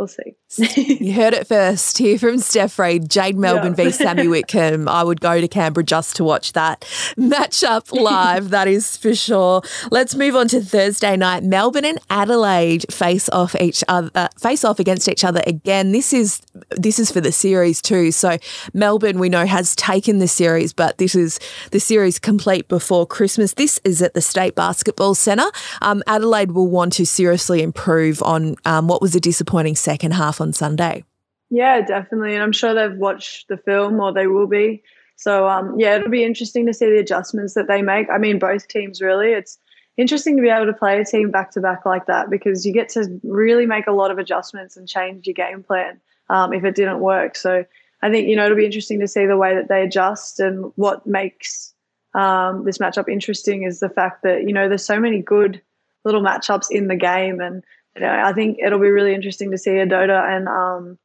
we'll 0.01 0.09
see. 0.09 0.35
you 1.05 1.13
heard 1.13 1.35
it 1.35 1.47
first 1.47 1.99
here 1.99 2.19
from 2.19 2.39
Steph 2.39 2.79
Reid, 2.79 3.11
Jade 3.11 3.37
Melbourne 3.37 3.75
yeah. 3.77 3.85
v 3.85 3.91
Sami 3.93 4.29
Whitcomb. 4.29 4.89
I 4.89 5.05
would 5.05 5.21
go 5.21 5.41
to 5.41 5.47
Canberra 5.47 5.85
just 5.85 6.17
to 6.17 6.25
watch 6.25 6.55
that 6.55 6.81
matchup 7.19 7.93
live, 7.93 8.51
that 8.51 8.67
is 8.67 8.97
for 8.97 9.15
sure. 9.15 9.63
Let's 9.91 10.15
move 10.15 10.35
on 10.35 10.49
to 10.49 10.63
Thursday 10.63 11.17
night. 11.17 11.45
Melbourne 11.45 11.85
and 11.85 11.99
Adelaide 12.09 12.87
face 12.91 13.29
off 13.29 13.55
each 13.61 13.85
other, 13.89 14.11
uh, 14.15 14.29
face 14.39 14.65
off 14.65 14.79
against 14.81 15.09
each 15.09 15.23
other 15.23 15.43
again. 15.47 15.93
This 15.93 16.13
is 16.13 16.41
this 16.71 16.99
is 16.99 17.11
for 17.11 17.21
the 17.21 17.33
series 17.33 17.83
too. 17.83 18.11
So 18.11 18.39
Melbourne, 18.73 19.19
we 19.19 19.29
know, 19.29 19.45
has 19.45 19.77
taken 19.77 20.19
the 20.19 20.29
series, 20.29 20.73
but 20.73 20.97
this 20.97 21.15
is 21.15 21.39
the 21.73 21.81
series 21.81 22.19
complete 22.19 22.69
before 22.69 23.07
Christmas. 23.07 23.53
This 23.55 23.81
is 23.85 24.01
at 24.01 24.15
the 24.15 24.23
State 24.23 24.55
Basketball 24.55 25.15
Centre. 25.15 25.51
Um, 25.83 26.03
Adelaide 26.07 26.53
will 26.53 26.69
want 26.69 26.95
to 26.95 27.05
seriously 27.05 27.63
improve 27.63 28.23
on 28.23 28.57
um, 28.65 28.89
what 28.89 29.03
was 29.03 29.15
a 29.15 29.21
disappointing 29.21 29.77
second 29.90 30.12
half 30.12 30.40
on 30.40 30.53
Sunday. 30.53 31.05
Yeah, 31.50 31.81
definitely. 31.81 32.35
And 32.35 32.42
I'm 32.42 32.53
sure 32.53 32.74
they've 32.74 32.96
watched 32.96 33.48
the 33.48 33.57
film 33.57 33.98
or 34.00 34.12
they 34.12 34.29
will 34.29 34.46
be. 34.46 34.83
So, 35.16 35.48
um, 35.48 35.79
yeah, 35.79 35.96
it'll 35.96 36.11
be 36.11 36.24
interesting 36.24 36.64
to 36.66 36.72
see 36.72 36.87
the 36.87 36.98
adjustments 36.98 37.55
that 37.55 37.66
they 37.66 37.83
make. 37.83 38.09
I 38.09 38.18
mean, 38.18 38.38
both 38.38 38.68
teams 38.68 39.03
really. 39.03 39.33
It's, 39.33 39.59
interesting 39.96 40.37
to 40.37 40.42
be 40.42 40.48
able 40.48 40.66
to 40.66 40.72
play 40.72 41.00
a 41.00 41.05
team 41.05 41.31
back 41.31 41.50
to 41.53 41.61
back 41.61 41.85
like 41.85 42.07
that 42.07 42.31
because 42.31 42.64
you 42.64 42.72
get 42.72 42.88
to 42.88 43.20
really 43.22 43.66
make 43.66 43.87
a 43.87 43.92
lot 43.92 44.11
of 44.11 44.18
adjustments 44.18 44.76
and 44.76 44.88
change 44.88 45.26
your 45.26 45.35
game 45.35 45.62
plan 45.62 46.00
um, 46.31 46.53
if 46.53 46.64
it 46.64 46.74
didn't 46.74 47.00
work. 47.00 47.37
So 47.37 47.64
I 48.03 48.11
think 48.11 48.29
you 48.29 48.37
know 48.37 48.46
it'll 48.46 48.57
be 48.57 48.64
interesting 48.64 49.00
to 49.00 49.09
see 49.09 49.26
the 49.26 49.37
way 49.37 49.55
that 49.55 49.68
they 49.68 49.83
adjust 49.83 50.40
and 50.40 50.72
what 50.76 51.07
makes 51.07 51.74
um, 52.14 52.64
this 52.64 52.79
matchup 52.79 53.09
interesting 53.09 53.62
is 53.64 53.81
the 53.81 53.88
fact 53.88 54.22
that 54.22 54.42
you 54.42 54.53
know 54.53 54.68
there's 54.68 54.85
so 54.85 54.98
many 54.98 55.20
good 55.20 55.61
little 56.05 56.22
matchups 56.22 56.70
in 56.70 56.88
the 56.88 56.96
game, 56.96 57.40
and 57.40 57.62
I 57.96 58.33
think 58.33 58.59
it'll 58.64 58.79
be 58.79 58.90
really 58.90 59.14
interesting 59.14 59.50
to 59.50 59.59
see 59.59 59.70
Yadoda 59.70 60.37
and 60.37 60.48
um, 60.48 60.98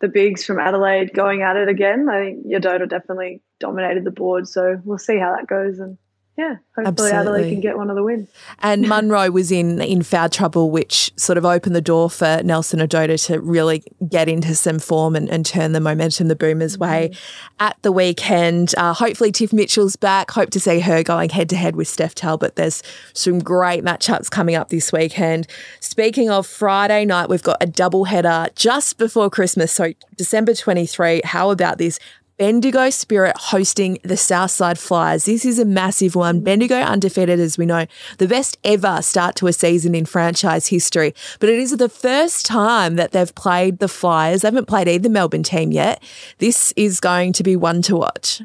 the 0.00 0.08
bigs 0.08 0.44
from 0.44 0.58
Adelaide 0.58 1.12
going 1.14 1.42
at 1.42 1.56
it 1.56 1.68
again. 1.68 2.08
I 2.10 2.24
think 2.24 2.46
Yadoda 2.46 2.88
definitely 2.88 3.42
dominated 3.60 4.04
the 4.04 4.10
board, 4.10 4.48
so 4.48 4.80
we'll 4.84 4.98
see 4.98 5.18
how 5.18 5.36
that 5.36 5.46
goes 5.46 5.78
and 5.78 5.98
yeah, 6.36 6.56
hopefully 6.74 6.86
Absolutely. 6.86 7.18
Adelaide 7.18 7.50
can 7.50 7.60
get 7.60 7.76
one 7.76 7.90
of 7.90 7.96
the 7.96 8.02
wins. 8.02 8.28
And 8.60 8.82
Munro 8.88 9.30
was 9.30 9.52
in 9.52 9.82
in 9.82 10.02
foul 10.02 10.28
trouble, 10.28 10.70
which 10.70 11.12
sort 11.16 11.36
of 11.36 11.44
opened 11.44 11.76
the 11.76 11.82
door 11.82 12.08
for 12.08 12.40
Nelson 12.42 12.78
Ododa 12.80 13.22
to 13.26 13.40
really 13.40 13.82
get 14.08 14.28
into 14.28 14.54
some 14.54 14.78
form 14.78 15.16
and, 15.16 15.28
and 15.28 15.44
turn 15.44 15.72
the 15.72 15.80
momentum 15.80 16.28
the 16.28 16.36
Boomers' 16.36 16.76
mm-hmm. 16.76 16.90
way 16.90 17.10
at 17.58 17.76
the 17.82 17.92
weekend. 17.92 18.74
Uh, 18.78 18.94
hopefully, 18.94 19.32
Tiff 19.32 19.52
Mitchell's 19.52 19.96
back. 19.96 20.30
Hope 20.30 20.50
to 20.50 20.60
see 20.60 20.80
her 20.80 21.02
going 21.02 21.28
head 21.28 21.50
to 21.50 21.56
head 21.56 21.76
with 21.76 21.88
Steph 21.88 22.14
Talbot. 22.14 22.56
There's 22.56 22.82
some 23.12 23.40
great 23.40 23.84
matchups 23.84 24.30
coming 24.30 24.54
up 24.54 24.70
this 24.70 24.92
weekend. 24.92 25.46
Speaking 25.80 26.30
of 26.30 26.46
Friday 26.46 27.04
night, 27.04 27.28
we've 27.28 27.42
got 27.42 27.58
a 27.60 27.66
double 27.66 28.04
header 28.04 28.46
just 28.54 28.96
before 28.96 29.28
Christmas. 29.28 29.72
So 29.72 29.92
December 30.16 30.54
23. 30.54 31.22
How 31.24 31.50
about 31.50 31.78
this? 31.78 31.98
Bendigo 32.40 32.88
Spirit 32.88 33.36
hosting 33.36 33.98
the 34.02 34.16
Southside 34.16 34.78
Flyers. 34.78 35.26
This 35.26 35.44
is 35.44 35.58
a 35.58 35.64
massive 35.66 36.14
one. 36.14 36.40
Bendigo 36.40 36.76
undefeated, 36.76 37.38
as 37.38 37.58
we 37.58 37.66
know, 37.66 37.84
the 38.16 38.26
best 38.26 38.56
ever 38.64 39.02
start 39.02 39.36
to 39.36 39.46
a 39.46 39.52
season 39.52 39.94
in 39.94 40.06
franchise 40.06 40.66
history. 40.66 41.14
But 41.38 41.50
it 41.50 41.58
is 41.58 41.76
the 41.76 41.90
first 41.90 42.46
time 42.46 42.96
that 42.96 43.12
they've 43.12 43.34
played 43.34 43.78
the 43.78 43.88
Flyers. 43.88 44.40
They 44.40 44.48
haven't 44.48 44.68
played 44.68 44.88
either 44.88 45.10
Melbourne 45.10 45.42
team 45.42 45.70
yet. 45.70 46.02
This 46.38 46.72
is 46.78 46.98
going 46.98 47.34
to 47.34 47.42
be 47.42 47.56
one 47.56 47.82
to 47.82 47.96
watch. 47.96 48.40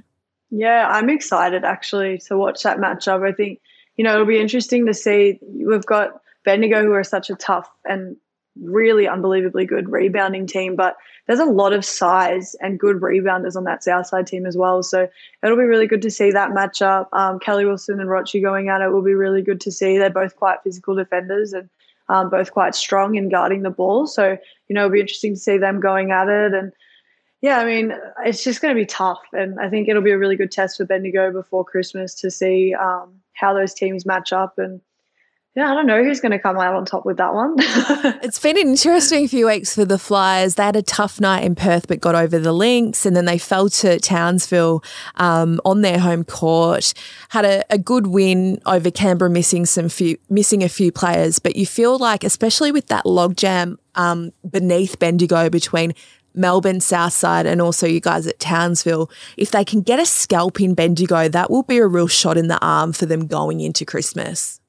Yeah, 0.50 0.90
I'm 0.92 1.10
excited 1.10 1.64
actually 1.64 2.18
to 2.28 2.38
watch 2.38 2.64
that 2.64 2.80
matchup. 2.80 3.26
I 3.26 3.32
think, 3.32 3.62
you 3.96 4.04
know, 4.04 4.16
it'll 4.16 4.26
be 4.26 4.42
interesting 4.42 4.88
to 4.88 4.94
see. 4.94 5.40
We've 5.42 5.86
got 5.86 6.20
Bendigo, 6.44 6.84
who 6.84 6.92
are 6.92 7.06
such 7.06 7.30
a 7.30 7.36
tough 7.36 7.70
and 7.86 8.18
really 8.62 9.08
unbelievably 9.08 9.66
good 9.66 9.92
rebounding 9.92 10.48
team, 10.48 10.76
but 10.76 10.96
there's 11.28 11.40
a 11.40 11.46
lot 11.46 11.74
of 11.74 11.84
size 11.84 12.56
and 12.62 12.80
good 12.80 12.98
rebounders 12.98 13.56
on 13.56 13.64
that 13.66 13.84
Southside 13.84 14.28
team 14.28 14.46
as 14.46 14.56
well. 14.56 14.84
So 14.84 15.10
it'll 15.44 15.58
be 15.58 15.64
really 15.64 15.88
good 15.88 16.02
to 16.04 16.12
see 16.12 16.32
that 16.32 16.52
matchup. 16.52 17.08
Um, 17.14 17.40
Kelly 17.40 17.66
Wilson 17.66 18.00
and 18.00 18.10
Rochi 18.10 18.42
going 18.42 18.70
at 18.70 18.82
it 18.82 18.92
will 18.92 19.02
be 19.02 19.14
really 19.14 19.42
good 19.42 19.62
to 19.62 19.72
see. 19.72 19.98
They're 19.98 20.10
both 20.10 20.36
quite 20.36 20.64
physical 20.64 20.96
defenders 20.96 21.54
and 21.54 21.70
um, 22.08 22.30
both 22.30 22.52
quite 22.52 22.76
strong 22.76 23.16
in 23.16 23.30
guarding 23.30 23.64
the 23.64 23.70
ball. 23.70 24.08
So, 24.08 24.38
you 24.68 24.74
know, 24.74 24.86
it'll 24.86 24.94
be 24.94 25.02
interesting 25.02 25.34
to 25.34 25.40
see 25.40 25.58
them 25.58 25.80
going 25.80 26.12
at 26.12 26.30
it. 26.30 26.54
And 26.54 26.72
yeah, 27.42 27.60
I 27.60 27.66
mean, 27.66 27.94
it's 28.24 28.44
just 28.44 28.62
going 28.62 28.74
to 28.74 28.80
be 28.80 28.86
tough. 28.86 29.22
And 29.34 29.60
I 29.60 29.70
think 29.70 29.88
it'll 29.88 30.02
be 30.02 30.12
a 30.12 30.18
really 30.18 30.36
good 30.36 30.52
test 30.52 30.78
for 30.78 30.86
Bendigo 30.86 31.32
before 31.32 31.66
Christmas 31.66 32.14
to 32.16 32.32
see 32.32 32.74
um, 32.74 33.16
how 33.34 33.54
those 33.54 33.74
teams 33.74 34.06
match 34.06 34.32
up 34.32 34.58
and 34.58 34.82
yeah, 35.56 35.72
I 35.72 35.74
don't 35.74 35.88
know 35.88 36.04
who's 36.04 36.20
going 36.20 36.34
to 36.34 36.40
come 36.40 36.58
out 36.58 36.76
on 36.76 36.84
top 36.84 37.06
with 37.06 37.16
that 37.16 37.34
one. 37.34 37.56
it's 38.22 38.40
been 38.40 38.58
an 38.58 38.68
interesting 38.68 39.26
few 39.30 39.48
weeks 39.48 39.74
for 39.74 39.86
the 39.86 39.98
Flyers. 39.98 40.56
They 40.56 40.64
had 40.64 40.76
a 40.76 40.82
tough 40.82 41.22
night 41.22 41.46
in 41.46 41.56
Perth, 41.56 41.88
but 41.88 42.02
got 42.02 42.14
over 42.14 42.38
the 42.40 42.52
Lynx, 42.52 43.06
and 43.06 43.16
then 43.16 43.24
they 43.24 43.38
fell 43.38 43.70
to 43.70 43.98
Townsville 43.98 44.84
um, 45.16 45.62
on 45.64 45.80
their 45.80 45.98
home 45.98 46.26
court. 46.26 46.94
Had 47.30 47.46
a, 47.46 47.64
a, 47.70 47.78
good 47.78 48.08
win 48.08 48.60
over 48.66 48.92
Canberra, 48.92 49.30
missing 49.32 49.66
some 49.66 49.88
few, 49.88 50.18
missing 50.30 50.62
a 50.62 50.68
few 50.68 50.92
players. 50.92 51.40
But 51.40 51.56
you 51.56 51.66
feel 51.66 51.98
like, 51.98 52.26
especially 52.26 52.74
with 52.74 52.88
that 52.88 53.06
logjam 53.06 53.78
um, 53.96 54.34
beneath 54.50 55.00
Bendigo 55.00 55.50
between 55.50 55.94
Melbourne, 56.34 56.82
Southside, 56.82 57.46
and 57.46 57.62
also 57.62 57.88
you 57.88 58.02
guys 58.02 58.28
at 58.28 58.40
Townsville, 58.40 59.10
if 59.38 59.52
they 59.52 59.64
can 59.64 59.82
get 59.82 60.02
a 60.02 60.06
scalp 60.06 60.60
in 60.60 60.74
Bendigo, 60.74 61.30
that 61.30 61.50
will 61.50 61.64
be 61.64 61.78
a 61.78 61.88
real 61.88 62.08
shot 62.08 62.36
in 62.36 62.50
the 62.50 62.60
arm 62.60 62.92
for 62.92 63.06
them 63.06 63.26
going 63.26 63.62
into 63.62 63.86
Christmas. 63.86 64.60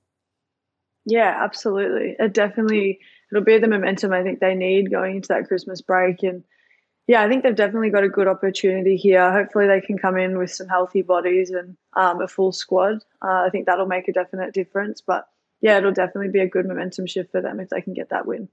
Yeah, 1.07 1.39
absolutely. 1.43 2.17
It 2.19 2.35
definitely 2.35 3.01
it'll 3.31 3.45
be 3.45 3.59
the 3.59 3.69
momentum 3.69 4.13
I 4.13 4.23
think 4.23 4.41
they 4.41 4.55
need 4.55 4.91
going 4.91 5.17
into 5.17 5.29
that 5.29 5.47
Christmas 5.49 5.81
break 5.81 6.23
and 6.23 6.45
yeah, 7.09 7.23
I 7.23 7.29
think 7.29 7.45
they've 7.45 7.55
definitely 7.55 7.91
got 7.91 8.03
a 8.03 8.09
good 8.09 8.27
opportunity 8.27 8.97
here. 8.97 9.31
Hopefully, 9.31 9.69
they 9.69 9.81
can 9.81 9.97
come 9.97 10.19
in 10.19 10.39
with 10.39 10.51
some 10.51 10.67
healthy 10.67 11.03
bodies 11.03 11.51
and 11.51 11.77
um, 11.95 12.21
a 12.21 12.27
full 12.27 12.51
squad. 12.51 12.97
Uh, 13.23 13.45
I 13.47 13.49
think 13.51 13.67
that'll 13.67 13.87
make 13.87 14.09
a 14.09 14.13
definite 14.13 14.53
difference. 14.53 15.01
But 15.01 15.29
yeah, 15.61 15.79
it'll 15.79 15.93
definitely 15.93 16.31
be 16.31 16.41
a 16.41 16.49
good 16.49 16.67
momentum 16.67 17.07
shift 17.07 17.33
for 17.33 17.41
them 17.41 17.61
if 17.61 17.71
they 17.71 17.81
can 17.81 17.95
get 17.95 18.11
that 18.11 18.27
win. 18.27 18.49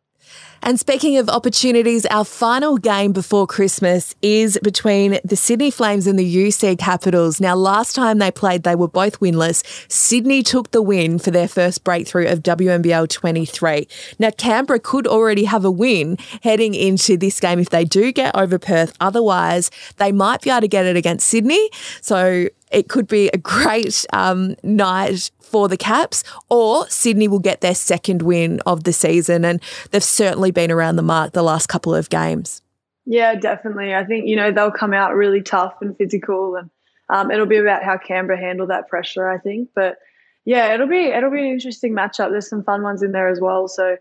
And 0.62 0.80
speaking 0.80 1.18
of 1.18 1.28
opportunities, 1.28 2.06
our 2.06 2.24
final 2.24 2.78
game 2.78 3.12
before 3.12 3.46
Christmas 3.46 4.16
is 4.22 4.58
between 4.64 5.20
the 5.26 5.36
Sydney 5.36 5.70
Flames 5.70 6.08
and 6.08 6.18
the 6.18 6.36
UC 6.36 6.80
Capitals. 6.80 7.42
Now, 7.42 7.56
last 7.56 7.94
time 7.94 8.20
they 8.20 8.32
played, 8.32 8.64
they 8.64 8.76
were 8.76 8.88
both 8.88 9.20
winless. 9.20 9.64
Sydney 9.92 10.42
took 10.42 10.72
the 10.72 10.82
win 10.82 11.20
for 11.20 11.32
their 11.32 11.50
first 11.50 11.84
breakthrough 11.84 12.28
of 12.28 12.40
WNBL 12.40 13.10
23. 13.10 13.88
Now, 14.20 14.32
Canberra 14.32 14.80
could 14.80 15.06
already 15.06 15.44
have 15.44 15.66
a 15.66 15.72
win 15.72 16.18
heading 16.42 16.74
into 16.74 17.18
this 17.18 17.42
game 17.42 17.60
if 17.60 17.70
they 17.70 17.84
do 17.84 18.14
get 18.14 18.34
over 18.34 18.58
Perth. 18.58 18.96
Otherwise, 19.02 19.70
they 19.98 20.14
might 20.14 20.42
be 20.42 20.50
able 20.50 20.62
to 20.62 20.70
get 20.70 20.86
it 20.86 20.96
against 20.96 21.28
Sydney. 21.28 21.70
So 22.00 22.48
it 22.74 22.90
could 22.90 23.08
be 23.08 23.30
a 23.30 23.38
great 23.38 24.06
um, 24.12 24.56
night 24.64 25.32
for 25.40 25.70
the 25.70 25.78
Caps, 25.78 26.24
or 26.50 26.90
Sydney 26.90 27.28
will 27.28 27.40
get 27.40 27.62
their 27.62 27.76
second 27.76 28.24
win 28.24 28.60
of 28.66 28.84
the 28.84 28.92
season. 28.92 29.46
And 29.46 29.62
they've 29.92 30.04
certainly 30.04 30.52
been 30.52 30.72
around 30.72 30.96
the 30.96 31.04
mark 31.04 31.34
the 31.34 31.44
last 31.44 31.68
couple 31.68 31.94
of 31.96 32.10
games. 32.10 32.62
Yeah, 33.06 33.36
definitely. 33.36 33.94
I 33.94 34.04
think, 34.06 34.28
you 34.28 34.36
know, 34.36 34.52
they'll 34.52 34.72
come 34.72 34.94
out 34.94 35.16
really 35.16 35.42
tough 35.42 35.76
and 35.82 35.96
physical 35.98 36.56
and 36.56 36.70
um, 37.10 37.32
it'll 37.32 37.46
be 37.46 37.58
about 37.58 37.84
how 37.84 37.98
Canberra 37.98 38.40
handle 38.40 38.68
that 38.68 38.88
pressure, 38.88 39.30
I 39.30 39.38
think. 39.38 39.70
But 39.76 39.98
yeah, 40.46 40.74
it'll 40.74 40.88
be 40.88 41.06
it'll 41.06 41.32
be 41.32 41.40
an 41.40 41.54
interesting 41.54 41.94
matchup. 41.94 42.32
There's 42.32 42.50
some 42.50 42.64
fun 42.64 42.82
ones 42.82 43.04
in 43.04 43.12
there 43.12 43.28
as 43.28 43.40
well. 43.40 43.68
So 43.68 43.98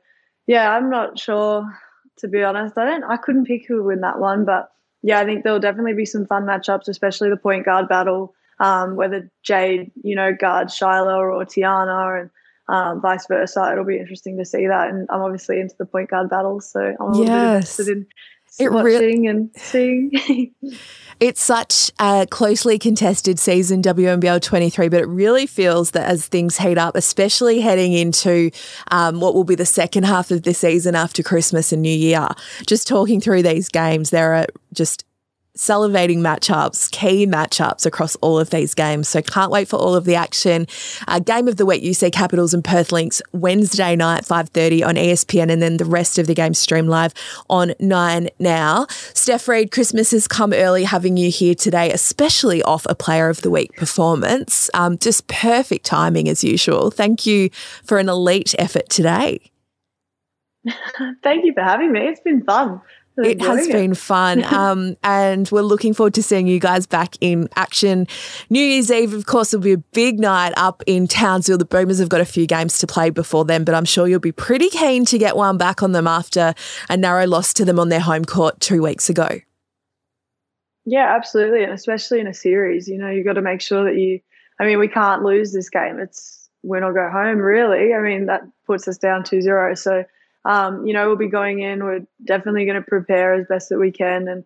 yeah, 0.46 0.74
I'm 0.74 0.88
not 0.88 1.18
sure 1.18 1.66
to 2.18 2.28
be 2.28 2.42
honest. 2.42 2.78
I 2.78 2.84
don't 2.84 3.04
I 3.04 3.16
couldn't 3.16 3.46
pick 3.46 3.66
who 3.66 3.76
would 3.76 3.86
win 3.86 4.00
that 4.00 4.18
one, 4.18 4.44
but 4.44 4.72
yeah, 5.02 5.18
I 5.18 5.24
think 5.24 5.42
there'll 5.42 5.60
definitely 5.60 5.94
be 5.94 6.06
some 6.06 6.26
fun 6.26 6.44
matchups, 6.44 6.88
especially 6.88 7.28
the 7.28 7.36
point 7.36 7.64
guard 7.64 7.88
battle 7.88 8.34
um, 8.62 8.94
whether 8.94 9.28
Jade, 9.42 9.90
you 10.04 10.14
know, 10.14 10.32
guards 10.32 10.78
Shyla 10.78 11.18
or 11.18 11.44
Tiana 11.44 12.20
and 12.20 12.30
um, 12.68 13.00
vice 13.02 13.26
versa. 13.26 13.70
It'll 13.72 13.84
be 13.84 13.98
interesting 13.98 14.38
to 14.38 14.44
see 14.44 14.68
that. 14.68 14.88
And 14.88 15.08
I'm 15.10 15.20
obviously 15.20 15.60
into 15.60 15.74
the 15.78 15.84
point 15.84 16.10
guard 16.10 16.30
battles, 16.30 16.70
so 16.70 16.80
I'm 16.80 17.06
a 17.06 17.10
little 17.10 17.24
yes. 17.26 17.76
bit 17.76 17.88
interested 17.88 17.88
in 17.88 18.06
it 18.58 18.70
watching 18.70 19.22
re- 19.22 19.26
and 19.26 19.50
seeing. 19.56 20.12
it's 21.20 21.42
such 21.42 21.90
a 21.98 22.26
closely 22.30 22.78
contested 22.78 23.40
season, 23.40 23.82
WNBL 23.82 24.40
23, 24.40 24.88
but 24.88 25.00
it 25.00 25.08
really 25.08 25.46
feels 25.46 25.90
that 25.90 26.08
as 26.08 26.28
things 26.28 26.58
heat 26.58 26.78
up, 26.78 26.94
especially 26.94 27.60
heading 27.62 27.94
into 27.94 28.52
um, 28.92 29.18
what 29.18 29.34
will 29.34 29.42
be 29.42 29.56
the 29.56 29.66
second 29.66 30.04
half 30.04 30.30
of 30.30 30.44
the 30.44 30.54
season 30.54 30.94
after 30.94 31.24
Christmas 31.24 31.72
and 31.72 31.82
New 31.82 31.88
Year, 31.88 32.28
just 32.66 32.86
talking 32.86 33.20
through 33.20 33.42
these 33.42 33.68
games, 33.68 34.10
there 34.10 34.34
are 34.34 34.46
just 34.72 35.04
salivating 35.56 36.18
matchups, 36.18 36.90
key 36.90 37.26
matchups 37.26 37.84
across 37.84 38.16
all 38.16 38.38
of 38.38 38.50
these 38.50 38.74
games. 38.74 39.08
So 39.08 39.20
can't 39.20 39.50
wait 39.50 39.68
for 39.68 39.76
all 39.76 39.94
of 39.94 40.04
the 40.04 40.14
action. 40.14 40.66
Uh, 41.06 41.18
game 41.18 41.48
of 41.48 41.56
the 41.56 41.66
week, 41.66 41.82
UC 41.82 42.12
Capitals 42.12 42.54
and 42.54 42.64
Perth 42.64 42.92
Lynx 42.92 43.20
Wednesday 43.32 43.94
night, 43.94 44.24
5.30 44.24 44.86
on 44.86 44.94
ESPN 44.94 45.50
and 45.50 45.60
then 45.60 45.76
the 45.76 45.84
rest 45.84 46.18
of 46.18 46.26
the 46.26 46.34
game 46.34 46.54
stream 46.54 46.86
live 46.88 47.12
on 47.50 47.74
9 47.80 48.28
now. 48.38 48.86
Steph 48.88 49.46
Reid, 49.46 49.70
Christmas 49.70 50.10
has 50.12 50.26
come 50.26 50.52
early 50.52 50.84
having 50.84 51.16
you 51.16 51.30
here 51.30 51.54
today, 51.54 51.92
especially 51.92 52.62
off 52.62 52.86
a 52.88 52.94
player 52.94 53.28
of 53.28 53.42
the 53.42 53.50
week 53.50 53.76
performance. 53.76 54.70
Um, 54.74 54.96
just 54.98 55.26
perfect 55.26 55.84
timing 55.84 56.28
as 56.28 56.42
usual. 56.42 56.90
Thank 56.90 57.26
you 57.26 57.50
for 57.84 57.98
an 57.98 58.08
elite 58.08 58.54
effort 58.58 58.88
today. 58.88 59.40
Thank 61.22 61.44
you 61.44 61.52
for 61.52 61.62
having 61.62 61.92
me. 61.92 62.00
It's 62.00 62.20
been 62.20 62.42
fun. 62.44 62.80
It 63.18 63.40
has 63.42 63.68
been 63.68 63.94
fun. 63.94 64.44
Um, 64.52 64.96
and 65.02 65.48
we're 65.50 65.62
looking 65.62 65.94
forward 65.94 66.14
to 66.14 66.22
seeing 66.22 66.46
you 66.46 66.60
guys 66.60 66.86
back 66.86 67.16
in 67.20 67.48
action. 67.56 68.06
New 68.50 68.62
Year's 68.62 68.90
Eve, 68.90 69.14
of 69.14 69.24
course, 69.24 69.52
will 69.52 69.60
be 69.60 69.72
a 69.72 69.78
big 69.78 70.20
night 70.20 70.52
up 70.56 70.82
in 70.86 71.08
Townsville. 71.08 71.58
The 71.58 71.64
Boomers 71.64 71.98
have 71.98 72.10
got 72.10 72.20
a 72.20 72.26
few 72.26 72.46
games 72.46 72.78
to 72.78 72.86
play 72.86 73.10
before 73.10 73.44
then, 73.44 73.64
but 73.64 73.74
I'm 73.74 73.86
sure 73.86 74.06
you'll 74.06 74.20
be 74.20 74.30
pretty 74.30 74.68
keen 74.68 75.04
to 75.06 75.18
get 75.18 75.36
one 75.36 75.56
back 75.56 75.82
on 75.82 75.92
them 75.92 76.06
after 76.06 76.54
a 76.90 76.96
narrow 76.96 77.26
loss 77.26 77.54
to 77.54 77.64
them 77.64 77.78
on 77.78 77.88
their 77.88 78.00
home 78.00 78.24
court 78.24 78.60
two 78.60 78.82
weeks 78.82 79.08
ago. 79.08 79.40
Yeah, 80.84 81.14
absolutely. 81.14 81.62
And 81.62 81.72
especially 81.72 82.20
in 82.20 82.26
a 82.26 82.34
series, 82.34 82.88
you 82.88 82.98
know, 82.98 83.08
you've 83.08 83.26
got 83.26 83.34
to 83.34 83.42
make 83.42 83.60
sure 83.60 83.84
that 83.84 83.98
you, 83.98 84.20
I 84.60 84.64
mean, 84.64 84.78
we 84.78 84.88
can't 84.88 85.22
lose 85.22 85.52
this 85.52 85.70
game. 85.70 85.98
It's 85.98 86.48
win 86.62 86.82
or 86.82 86.92
go 86.92 87.08
home, 87.10 87.38
really. 87.38 87.94
I 87.94 88.00
mean, 88.00 88.26
that 88.26 88.42
puts 88.66 88.86
us 88.88 88.98
down 88.98 89.24
2 89.24 89.40
0. 89.42 89.74
So, 89.74 90.04
um, 90.44 90.86
you 90.86 90.92
know, 90.92 91.06
we'll 91.06 91.16
be 91.16 91.28
going 91.28 91.60
in. 91.60 91.84
We're 91.84 92.06
definitely 92.24 92.64
going 92.64 92.76
to 92.76 92.88
prepare 92.88 93.34
as 93.34 93.46
best 93.46 93.68
that 93.68 93.78
we 93.78 93.92
can. 93.92 94.28
And 94.28 94.44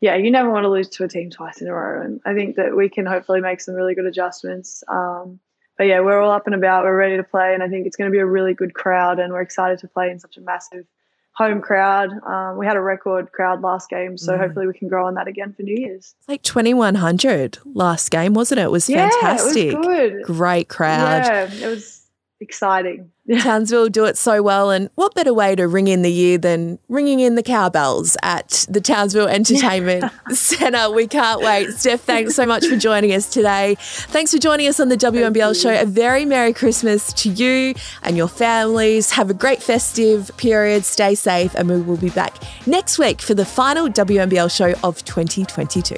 yeah, 0.00 0.16
you 0.16 0.30
never 0.30 0.50
want 0.50 0.64
to 0.64 0.68
lose 0.68 0.88
to 0.90 1.04
a 1.04 1.08
team 1.08 1.30
twice 1.30 1.60
in 1.60 1.68
a 1.68 1.72
row. 1.72 2.02
And 2.02 2.20
I 2.24 2.34
think 2.34 2.56
that 2.56 2.76
we 2.76 2.88
can 2.88 3.06
hopefully 3.06 3.40
make 3.40 3.60
some 3.60 3.74
really 3.74 3.94
good 3.94 4.06
adjustments. 4.06 4.82
Um, 4.88 5.40
but 5.78 5.84
yeah, 5.84 6.00
we're 6.00 6.20
all 6.20 6.32
up 6.32 6.46
and 6.46 6.54
about. 6.54 6.84
We're 6.84 6.96
ready 6.96 7.16
to 7.16 7.22
play, 7.22 7.52
and 7.52 7.62
I 7.62 7.68
think 7.68 7.86
it's 7.86 7.96
going 7.96 8.10
to 8.10 8.12
be 8.12 8.18
a 8.18 8.26
really 8.26 8.54
good 8.54 8.74
crowd, 8.74 9.18
and 9.18 9.32
we're 9.32 9.42
excited 9.42 9.78
to 9.80 9.88
play 9.88 10.10
in 10.10 10.18
such 10.18 10.38
a 10.38 10.40
massive 10.40 10.86
home 11.32 11.60
crowd. 11.60 12.10
Um, 12.26 12.56
we 12.56 12.64
had 12.64 12.76
a 12.76 12.80
record 12.80 13.30
crowd 13.30 13.60
last 13.60 13.90
game, 13.90 14.16
so 14.16 14.32
mm. 14.32 14.38
hopefully 14.38 14.66
we 14.66 14.72
can 14.72 14.88
grow 14.88 15.06
on 15.06 15.14
that 15.14 15.28
again 15.28 15.52
for 15.52 15.62
New 15.62 15.76
Year's. 15.76 16.14
Like 16.26 16.42
2100 16.42 17.58
last 17.66 18.10
game, 18.10 18.32
wasn't 18.32 18.60
it? 18.60 18.64
It 18.64 18.70
was 18.70 18.86
fantastic. 18.86 19.72
Yeah, 19.72 19.72
it 19.72 19.78
was 19.78 19.86
good. 19.86 20.22
Great 20.24 20.68
crowd. 20.70 21.24
Yeah, 21.26 21.50
it 21.52 21.66
was 21.66 22.05
exciting. 22.40 23.10
Townsville 23.40 23.88
do 23.88 24.04
it 24.04 24.16
so 24.16 24.42
well. 24.42 24.70
And 24.70 24.88
what 24.94 25.14
better 25.14 25.34
way 25.34 25.56
to 25.56 25.66
ring 25.66 25.88
in 25.88 26.02
the 26.02 26.12
year 26.12 26.38
than 26.38 26.78
ringing 26.88 27.20
in 27.20 27.34
the 27.34 27.42
cowbells 27.42 28.16
at 28.22 28.66
the 28.68 28.80
Townsville 28.80 29.28
Entertainment 29.28 30.04
Centre? 30.30 30.90
We 30.90 31.06
can't 31.06 31.40
wait. 31.40 31.70
Steph, 31.72 32.02
thanks 32.02 32.34
so 32.34 32.46
much 32.46 32.66
for 32.66 32.76
joining 32.76 33.12
us 33.12 33.28
today. 33.28 33.76
Thanks 33.78 34.32
for 34.32 34.38
joining 34.38 34.68
us 34.68 34.78
on 34.78 34.88
the 34.88 34.96
WNBL 34.96 35.60
show. 35.60 35.80
A 35.80 35.86
very 35.86 36.24
Merry 36.24 36.52
Christmas 36.52 37.12
to 37.14 37.30
you 37.30 37.74
and 38.02 38.16
your 38.16 38.28
families. 38.28 39.10
Have 39.10 39.30
a 39.30 39.34
great 39.34 39.62
festive 39.62 40.30
period. 40.36 40.84
Stay 40.84 41.14
safe. 41.14 41.54
And 41.54 41.68
we 41.68 41.80
will 41.80 41.96
be 41.96 42.10
back 42.10 42.36
next 42.66 42.98
week 42.98 43.20
for 43.20 43.34
the 43.34 43.44
final 43.44 43.88
WNBL 43.88 44.54
show 44.54 44.74
of 44.84 45.04
2022. 45.04 45.96